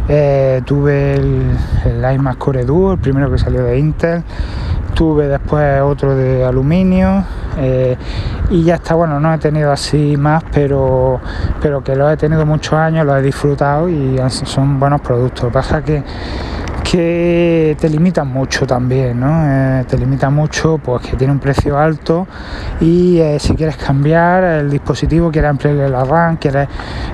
Eh, 0.10 0.62
tuve 0.66 1.16
el, 1.16 1.58
el 1.86 2.38
Core 2.38 2.66
Duo, 2.66 2.94
el 2.94 3.00
primero 3.00 3.32
que 3.32 3.38
salió 3.38 3.64
de 3.64 3.80
Intel 3.80 4.24
tuve 4.94 5.28
después 5.28 5.82
otro 5.82 6.16
de 6.16 6.46
aluminio 6.46 7.24
eh, 7.58 7.98
y 8.50 8.64
ya 8.64 8.76
está, 8.76 8.94
bueno, 8.96 9.20
no 9.20 9.34
he 9.34 9.38
tenido 9.38 9.72
así 9.72 10.16
más, 10.18 10.44
pero, 10.52 11.20
pero 11.62 11.84
que 11.84 11.96
lo 11.96 12.10
he 12.10 12.18
tenido 12.18 12.46
muchos 12.46 12.74
años, 12.74 13.06
lo 13.06 13.18
he 13.18 13.22
disfrutado 13.22 13.90
y 13.90 14.20
son 14.30 14.80
buenos 14.80 15.02
productos. 15.02 15.44
Lo 15.44 15.50
que 15.50 15.54
pasa 15.54 15.84
que 15.84 16.04
que 16.94 17.76
te 17.80 17.90
limitan 17.90 18.28
mucho 18.28 18.68
también, 18.68 19.20
¿no? 19.20 19.42
Eh, 19.48 19.84
te 19.86 19.98
limita 19.98 20.30
mucho 20.30 20.78
pues 20.78 21.02
que 21.02 21.18
tiene 21.18 21.34
un 21.34 21.40
precio 21.40 21.76
alto 21.76 22.28
y 22.80 23.18
eh, 23.18 23.40
si 23.40 23.56
quieres 23.56 23.78
cambiar 23.78 24.44
el 24.44 24.70
dispositivo, 24.70 25.32
quieres 25.32 25.50
ampliar 25.50 25.90
la 25.90 26.04
RAM, 26.04 26.38
quieres 26.38 26.68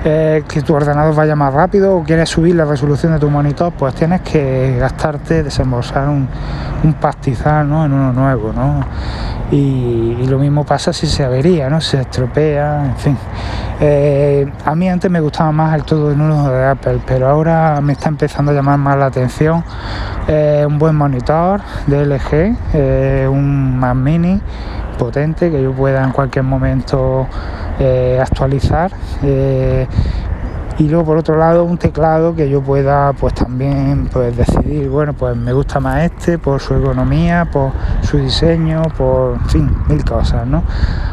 eh, 0.04 0.44
que 0.46 0.60
tu 0.60 0.74
ordenador 0.74 1.14
vaya 1.14 1.34
más 1.34 1.54
rápido 1.54 1.96
o 1.96 2.04
quieres 2.04 2.28
subir 2.28 2.56
la 2.56 2.66
resolución 2.66 3.14
de 3.14 3.20
tu 3.20 3.30
monitor, 3.30 3.72
pues 3.72 3.94
tienes 3.94 4.20
que 4.20 4.76
gastarte, 4.78 5.42
desembolsar 5.42 6.10
un, 6.10 6.28
un 6.82 6.94
pastizal 6.94 7.68
¿no? 7.68 7.84
en 7.84 7.92
uno 7.92 8.12
nuevo, 8.12 8.52
¿no? 8.52 8.80
Y, 9.50 10.26
lo 10.26 10.38
mismo 10.38 10.64
pasa 10.64 10.92
si 10.92 11.08
se 11.08 11.24
avería, 11.24 11.68
¿no? 11.68 11.80
Se 11.80 12.00
estropea, 12.00 12.84
en 12.84 12.96
fin. 12.96 13.16
a 14.64 14.74
mí 14.76 14.88
antes 14.88 15.10
me 15.10 15.20
gustaba 15.20 15.50
más 15.50 15.74
el 15.74 15.82
todo 15.82 16.12
en 16.12 16.20
uno 16.20 16.48
de 16.48 16.66
Apple, 16.66 17.00
pero 17.04 17.28
ahora 17.28 17.80
me 17.80 17.94
está 17.94 18.08
empezando 18.08 18.52
a 18.52 18.54
llamar 18.54 18.78
más 18.78 18.96
la 18.96 19.06
atención 19.06 19.64
eh, 20.28 20.64
un 20.64 20.78
buen 20.78 20.94
monitor 20.94 21.60
de 21.88 22.06
LG, 22.06 22.56
eh, 22.74 23.28
un 23.28 23.76
Mac 23.78 23.96
Mini 23.96 24.40
potente 24.96 25.50
que 25.50 25.60
yo 25.60 25.72
pueda 25.72 26.04
en 26.04 26.12
cualquier 26.12 26.44
momento 26.44 27.26
eh, 27.80 28.18
actualizar 28.20 28.92
y 30.80 30.88
luego 30.88 31.04
por 31.04 31.18
otro 31.18 31.36
lado 31.36 31.64
un 31.64 31.76
teclado 31.76 32.34
que 32.34 32.48
yo 32.48 32.62
pueda 32.62 33.12
pues 33.12 33.34
también 33.34 34.08
pues 34.10 34.34
decidir 34.34 34.88
bueno 34.88 35.12
pues 35.12 35.36
me 35.36 35.52
gusta 35.52 35.78
más 35.78 36.04
este 36.04 36.38
por 36.38 36.58
su 36.58 36.74
economía 36.74 37.48
por 37.52 37.72
su 38.02 38.16
diseño 38.16 38.82
por 38.96 39.38
fin 39.48 39.70
mil 39.88 40.02
cosas 40.02 40.46
no 40.46 40.62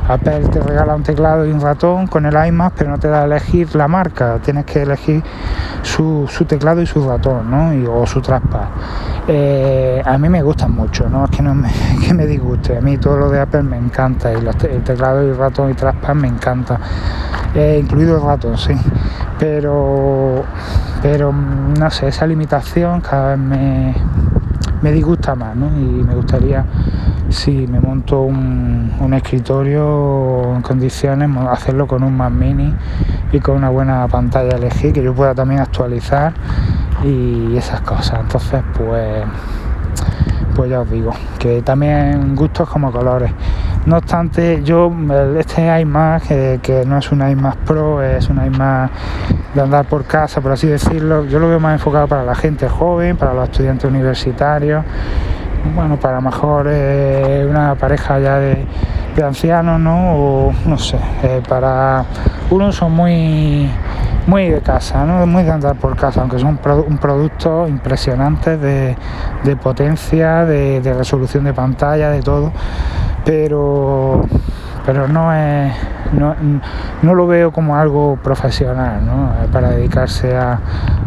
Apple 0.08 0.48
te 0.48 0.62
regala 0.62 0.96
un 0.96 1.04
teclado 1.04 1.46
y 1.46 1.52
un 1.52 1.60
ratón 1.60 2.08
con 2.08 2.26
el 2.26 2.48
iMac 2.48 2.76
pero 2.78 2.92
no 2.92 2.98
te 2.98 3.10
da 3.10 3.24
a 3.24 3.26
elegir 3.26 3.76
la 3.76 3.90
marca. 3.90 4.40
Tienes 4.42 4.64
que 4.64 4.84
elegir 4.84 5.22
su, 5.82 6.26
teclado 6.48 6.82
y 6.82 6.86
su 6.86 7.06
ratón 7.06 7.52
¿no? 7.52 7.92
o 7.94 8.08
su 8.08 8.22
trackpad. 8.22 8.68
Eh, 9.28 10.02
a 10.06 10.18
mí 10.18 10.30
me 10.30 10.42
gustan 10.42 10.72
mucho 10.72 11.10
no 11.10 11.26
es 11.26 11.32
que 11.32 11.44
no 11.44 11.54
me, 11.54 11.70
que 12.08 12.14
me 12.14 12.26
disguste. 12.26 12.78
A 12.78 12.82
mí 12.82 12.98
todo 12.98 13.18
lo 13.18 13.30
de 13.30 13.42
Apple 13.42 13.64
me 13.64 13.78
encanta 13.78 14.32
y 14.32 14.36
el 14.36 14.84
teclado 14.84 15.26
y 15.26 15.30
el 15.30 15.38
ratón 15.38 15.72
y 15.72 15.74
trackpad 15.74 16.16
me 16.16 16.30
encanta 16.30 16.80
eh, 17.56 17.80
incluido 17.82 18.18
el 18.18 18.24
ratón 18.24 18.58
sí 18.58 18.74
pero, 19.40 20.44
pero 21.02 21.32
no 21.32 21.92
sé, 21.92 22.08
esa 22.08 22.26
limitación 22.26 23.02
cada 23.02 23.36
vez 23.36 23.40
me, 23.40 23.96
me 24.82 24.92
disgusta 24.92 25.36
más, 25.36 25.56
¿no? 25.56 25.68
Y 25.68 26.04
me 26.04 26.16
gustaría 26.16 26.66
si 27.30 27.68
me 27.68 27.80
monto 27.80 28.22
un, 28.22 28.94
un, 29.00 29.14
escritorio 29.14 30.56
en 30.56 30.62
condiciones, 30.62 31.30
hacerlo 31.50 31.86
con 31.86 32.04
un 32.04 32.16
Mac 32.16 32.32
mini 32.32 32.74
y 33.32 33.40
con 33.40 33.58
una 33.58 33.70
buena 33.70 34.08
pantalla 34.08 34.58
LG 34.58 34.94
que 34.94 35.04
yo 35.04 35.14
pueda 35.14 35.36
también 35.36 35.60
actualizar 35.60 36.34
y 37.04 37.58
esas 37.58 37.82
cosas. 37.82 38.22
Entonces, 38.22 38.64
pues, 38.76 39.26
pues 40.56 40.70
ya 40.70 40.82
os 40.82 40.90
digo, 40.90 41.12
que 41.38 41.62
también 41.62 42.36
gustos 42.36 42.70
como 42.70 42.92
colores. 42.92 43.32
No 43.88 44.00
obstante, 44.00 44.64
yo, 44.66 44.92
este 45.40 45.80
iMac, 45.80 46.24
que, 46.62 46.84
no 46.86 46.98
es 46.98 47.10
un 47.10 47.26
iMac 47.26 47.56
Pro, 47.60 48.04
es 48.04 48.28
un 48.28 48.46
iMac 48.46 48.92
de 49.56 49.62
andar 49.62 49.86
por 49.86 50.04
casa, 50.04 50.42
por 50.42 50.52
así 50.52 50.68
decirlo, 50.68 51.24
yo 51.24 51.40
lo 51.40 51.48
veo 51.48 51.62
más 51.62 51.76
enfocado 51.76 52.06
para 52.06 52.26
la 52.26 52.36
gente 52.36 52.68
joven, 52.68 53.16
para 53.16 53.34
los 53.34 53.46
estudiantes 53.46 53.90
universitarios, 53.90 54.84
bueno, 55.74 55.98
para 55.98 56.20
mejor 56.20 56.68
eh, 56.70 57.48
una 57.50 57.76
pareja 57.76 58.20
ya 58.20 58.40
de, 58.40 58.68
ancianos, 59.26 59.80
¿no? 59.80 60.16
O 60.18 60.54
no 60.66 60.78
sé, 60.78 61.00
eh, 61.24 61.42
para 61.48 62.04
unos 62.52 62.76
son 62.76 62.92
muy 62.92 63.70
muy 64.28 64.50
de 64.50 64.60
casa, 64.60 65.06
¿no? 65.06 65.26
muy 65.26 65.44
de 65.44 65.52
andar 65.52 65.78
por 65.78 65.96
casa, 65.96 66.20
aunque 66.20 66.38
son 66.38 66.60
un 66.88 66.98
producto 66.98 67.66
impresionante 67.68 68.58
de, 68.58 68.96
potencia, 69.56 70.44
de, 70.46 70.94
resolución 70.94 71.46
de 71.46 71.54
pantalla, 71.54 72.10
de 72.10 72.22
todo, 72.22 72.52
pero, 73.28 74.22
pero 74.86 75.10
no, 75.10 75.34
es, 75.34 75.74
no, 76.14 76.34
no 77.02 77.14
lo 77.14 77.28
veo 77.28 77.52
como 77.52 77.76
algo 77.76 78.18
profesional, 78.24 79.06
¿no? 79.06 79.32
para 79.52 79.72
dedicarse 79.72 80.36
a, 80.36 80.60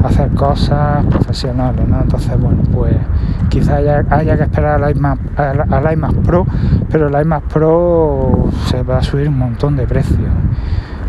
hacer 0.04 0.28
cosas 0.32 1.04
profesionales. 1.06 1.88
¿no? 1.88 2.02
Entonces, 2.02 2.38
bueno, 2.38 2.62
pues 2.74 2.94
quizás 3.48 3.78
haya, 3.78 4.04
haya, 4.10 4.36
que 4.36 4.42
esperar 4.42 4.82
al 4.82 5.92
iMac 5.92 6.14
Pro, 6.16 6.46
pero 6.90 7.08
el 7.08 7.22
iMac 7.22 7.44
Pro 7.44 8.50
se 8.66 8.82
va 8.82 8.98
a 8.98 9.02
subir 9.02 9.28
un 9.28 9.38
montón 9.38 9.76
de 9.76 9.86
precio. 9.86 10.28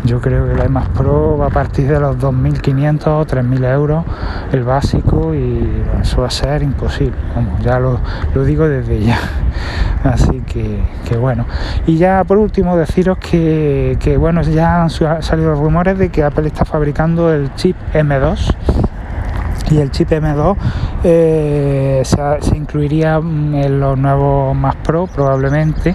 Yo 0.04 0.20
creo 0.20 0.46
que 0.46 0.52
el 0.52 0.66
iMac 0.66 0.88
Pro 0.88 1.38
va 1.38 1.46
a 1.46 1.50
partir 1.50 1.86
de 1.86 2.00
los 2.00 2.18
2.500 2.18 3.06
o 3.06 3.24
3.000 3.24 3.72
euros 3.72 4.04
el 4.52 4.64
básico 4.64 5.32
y 5.32 5.84
eso 6.00 6.22
va 6.22 6.26
a 6.26 6.30
ser 6.30 6.62
imposible. 6.62 7.16
Ya 7.62 7.78
lo, 7.78 8.00
lo 8.34 8.44
digo 8.44 8.68
desde 8.68 9.00
ya. 9.00 9.18
Así 10.04 10.40
que, 10.40 10.80
que, 11.08 11.16
bueno. 11.16 11.46
Y 11.86 11.98
ya 11.98 12.24
por 12.24 12.38
último 12.38 12.76
deciros 12.76 13.18
que, 13.18 13.96
que 14.00 14.16
bueno, 14.16 14.42
ya 14.42 14.82
han 14.82 14.90
salido 14.90 15.54
rumores 15.54 15.96
de 15.98 16.08
que 16.08 16.24
Apple 16.24 16.48
está 16.48 16.64
fabricando 16.64 17.32
el 17.32 17.54
chip 17.54 17.76
M2 17.94 18.54
y 19.70 19.78
el 19.78 19.90
chip 19.90 20.10
M2 20.10 20.56
eh, 21.04 22.02
se, 22.04 22.16
se, 22.40 22.56
incluiría 22.56 23.16
en 23.16 23.80
los 23.80 23.96
nuevos 23.96 24.54
Mac 24.56 24.76
Pro 24.82 25.06
probablemente 25.06 25.94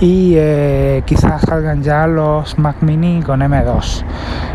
y 0.00 0.34
eh, 0.36 1.02
quizás 1.06 1.42
salgan 1.42 1.82
ya 1.82 2.06
los 2.06 2.58
Mac 2.58 2.76
Mini 2.80 3.22
con 3.22 3.40
M2. 3.40 4.04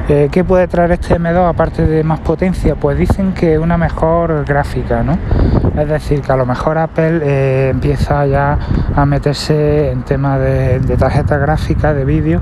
Eh, 0.07 0.29
¿Qué 0.31 0.43
puede 0.43 0.67
traer 0.67 0.91
este 0.91 1.19
M2 1.19 1.49
aparte 1.49 1.85
de 1.85 2.03
más 2.03 2.19
potencia? 2.19 2.75
Pues 2.75 2.97
dicen 2.97 3.33
que 3.33 3.57
una 3.57 3.77
mejor 3.77 4.45
gráfica, 4.45 5.03
¿no? 5.03 5.17
Es 5.75 5.87
decir, 5.87 6.21
que 6.21 6.31
a 6.31 6.35
lo 6.35 6.45
mejor 6.45 6.77
Apple 6.77 7.21
eh, 7.23 7.69
empieza 7.71 8.25
ya 8.25 8.57
a 8.95 9.05
meterse 9.05 9.91
en 9.91 10.03
tema 10.03 10.37
de, 10.37 10.79
de 10.79 10.97
tarjeta 10.97 11.37
gráfica, 11.37 11.93
de 11.93 12.05
vídeo, 12.05 12.41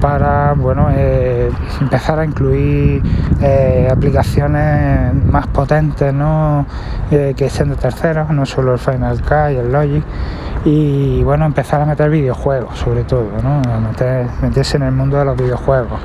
para 0.00 0.52
bueno 0.52 0.88
empezar 1.80 2.20
a 2.20 2.24
incluir 2.24 3.02
aplicaciones 3.90 5.12
más 5.24 5.48
potentes 5.48 6.14
¿no? 6.14 6.66
Que 7.10 7.50
sean 7.50 7.70
de 7.70 7.74
terceros 7.74 8.30
no 8.30 8.46
solo 8.46 8.74
el 8.74 8.78
Final 8.78 9.20
Cut 9.22 9.54
y 9.54 9.56
el 9.56 9.72
Logic 9.72 10.04
y 10.70 11.22
bueno 11.22 11.46
empezar 11.46 11.80
a 11.80 11.86
meter 11.86 12.10
videojuegos 12.10 12.78
sobre 12.78 13.02
todo 13.04 13.24
¿no? 13.42 13.62
meter, 13.80 14.26
meterse 14.42 14.76
en 14.76 14.82
el 14.82 14.92
mundo 14.92 15.16
de 15.16 15.24
los 15.24 15.34
videojuegos 15.34 15.98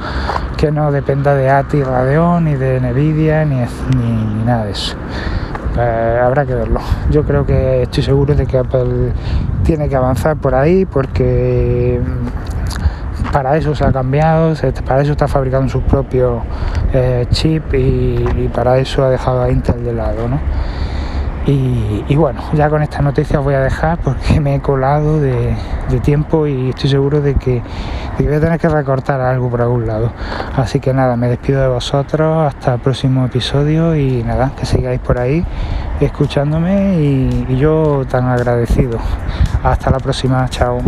que 0.55 0.71
no 0.71 0.89
dependa 0.89 1.35
de 1.35 1.49
ATI 1.49 1.83
Radeon 1.83 2.45
ni 2.45 2.55
de 2.55 2.79
Nvidia 2.79 3.43
ni, 3.43 3.57
ni, 3.57 4.43
nada 4.45 4.63
de 4.63 4.71
eso 4.71 4.95
eh, 5.75 6.21
habrá 6.23 6.45
que 6.45 6.53
verlo. 6.53 6.79
Yo 7.09 7.23
creo 7.23 7.47
que 7.47 7.81
estoy 7.81 8.03
seguro 8.03 8.35
de 8.35 8.45
que 8.45 8.59
Apple 8.59 9.11
tiene 9.63 9.89
que 9.89 9.95
avanzar 9.95 10.37
por 10.37 10.53
ahí 10.53 10.85
porque 10.85 11.99
para 13.31 13.57
eso 13.57 13.73
se 13.73 13.83
ha 13.83 13.91
cambiado, 13.91 14.53
para 14.85 15.01
eso 15.01 15.13
está 15.13 15.27
fabricando 15.27 15.67
sus 15.69 15.81
propios 15.81 16.43
eh, 16.93 17.25
chips 17.31 17.73
y, 17.73 18.23
y, 18.37 18.51
para 18.53 18.77
eso 18.77 19.03
ha 19.03 19.09
dejado 19.09 19.41
a 19.41 19.49
Intel 19.49 19.83
de 19.83 19.93
lado. 19.93 20.27
¿no? 20.27 20.39
Y, 21.45 22.15
bueno, 22.15 22.41
ya 22.53 22.69
con 22.69 22.81
esta 22.81 23.01
noticia 23.01 23.39
os 23.39 23.45
voy 23.45 23.55
a 23.55 23.59
dejar 23.59 23.97
porque 23.99 24.39
me 24.39 24.55
he 24.55 24.61
colado 24.61 25.19
de, 25.19 25.55
tiempo 26.01 26.47
y 26.47 26.69
estoy 26.69 26.89
seguro 26.89 27.21
de 27.21 27.35
que, 27.35 27.61
de 28.17 28.25
voy 28.25 28.35
a 28.35 28.39
tener 28.39 28.59
que 28.59 28.69
recortar 28.69 29.19
algo 29.21 29.49
por 29.49 29.61
algún 29.61 29.85
lado. 29.85 30.11
Así 30.55 30.79
que 30.79 30.93
nada, 30.93 31.15
me 31.15 31.27
despido 31.27 31.61
de 31.61 31.67
vosotros 31.67 32.47
hasta 32.47 32.75
el 32.75 32.79
próximo 32.79 33.25
episodio 33.25 33.95
y 33.95 34.23
nada, 34.23 34.51
que 34.57 34.65
sigáis 34.65 34.99
por 35.01 35.19
ahí 35.19 35.45
escuchándome 35.99 36.95
y 36.99 37.57
yo 37.57 38.05
tan 38.09 38.27
agradecido. 38.27 38.97
Hasta 39.63 39.91
la 39.91 39.99
próxima, 39.99 40.47
chao. 40.49 40.79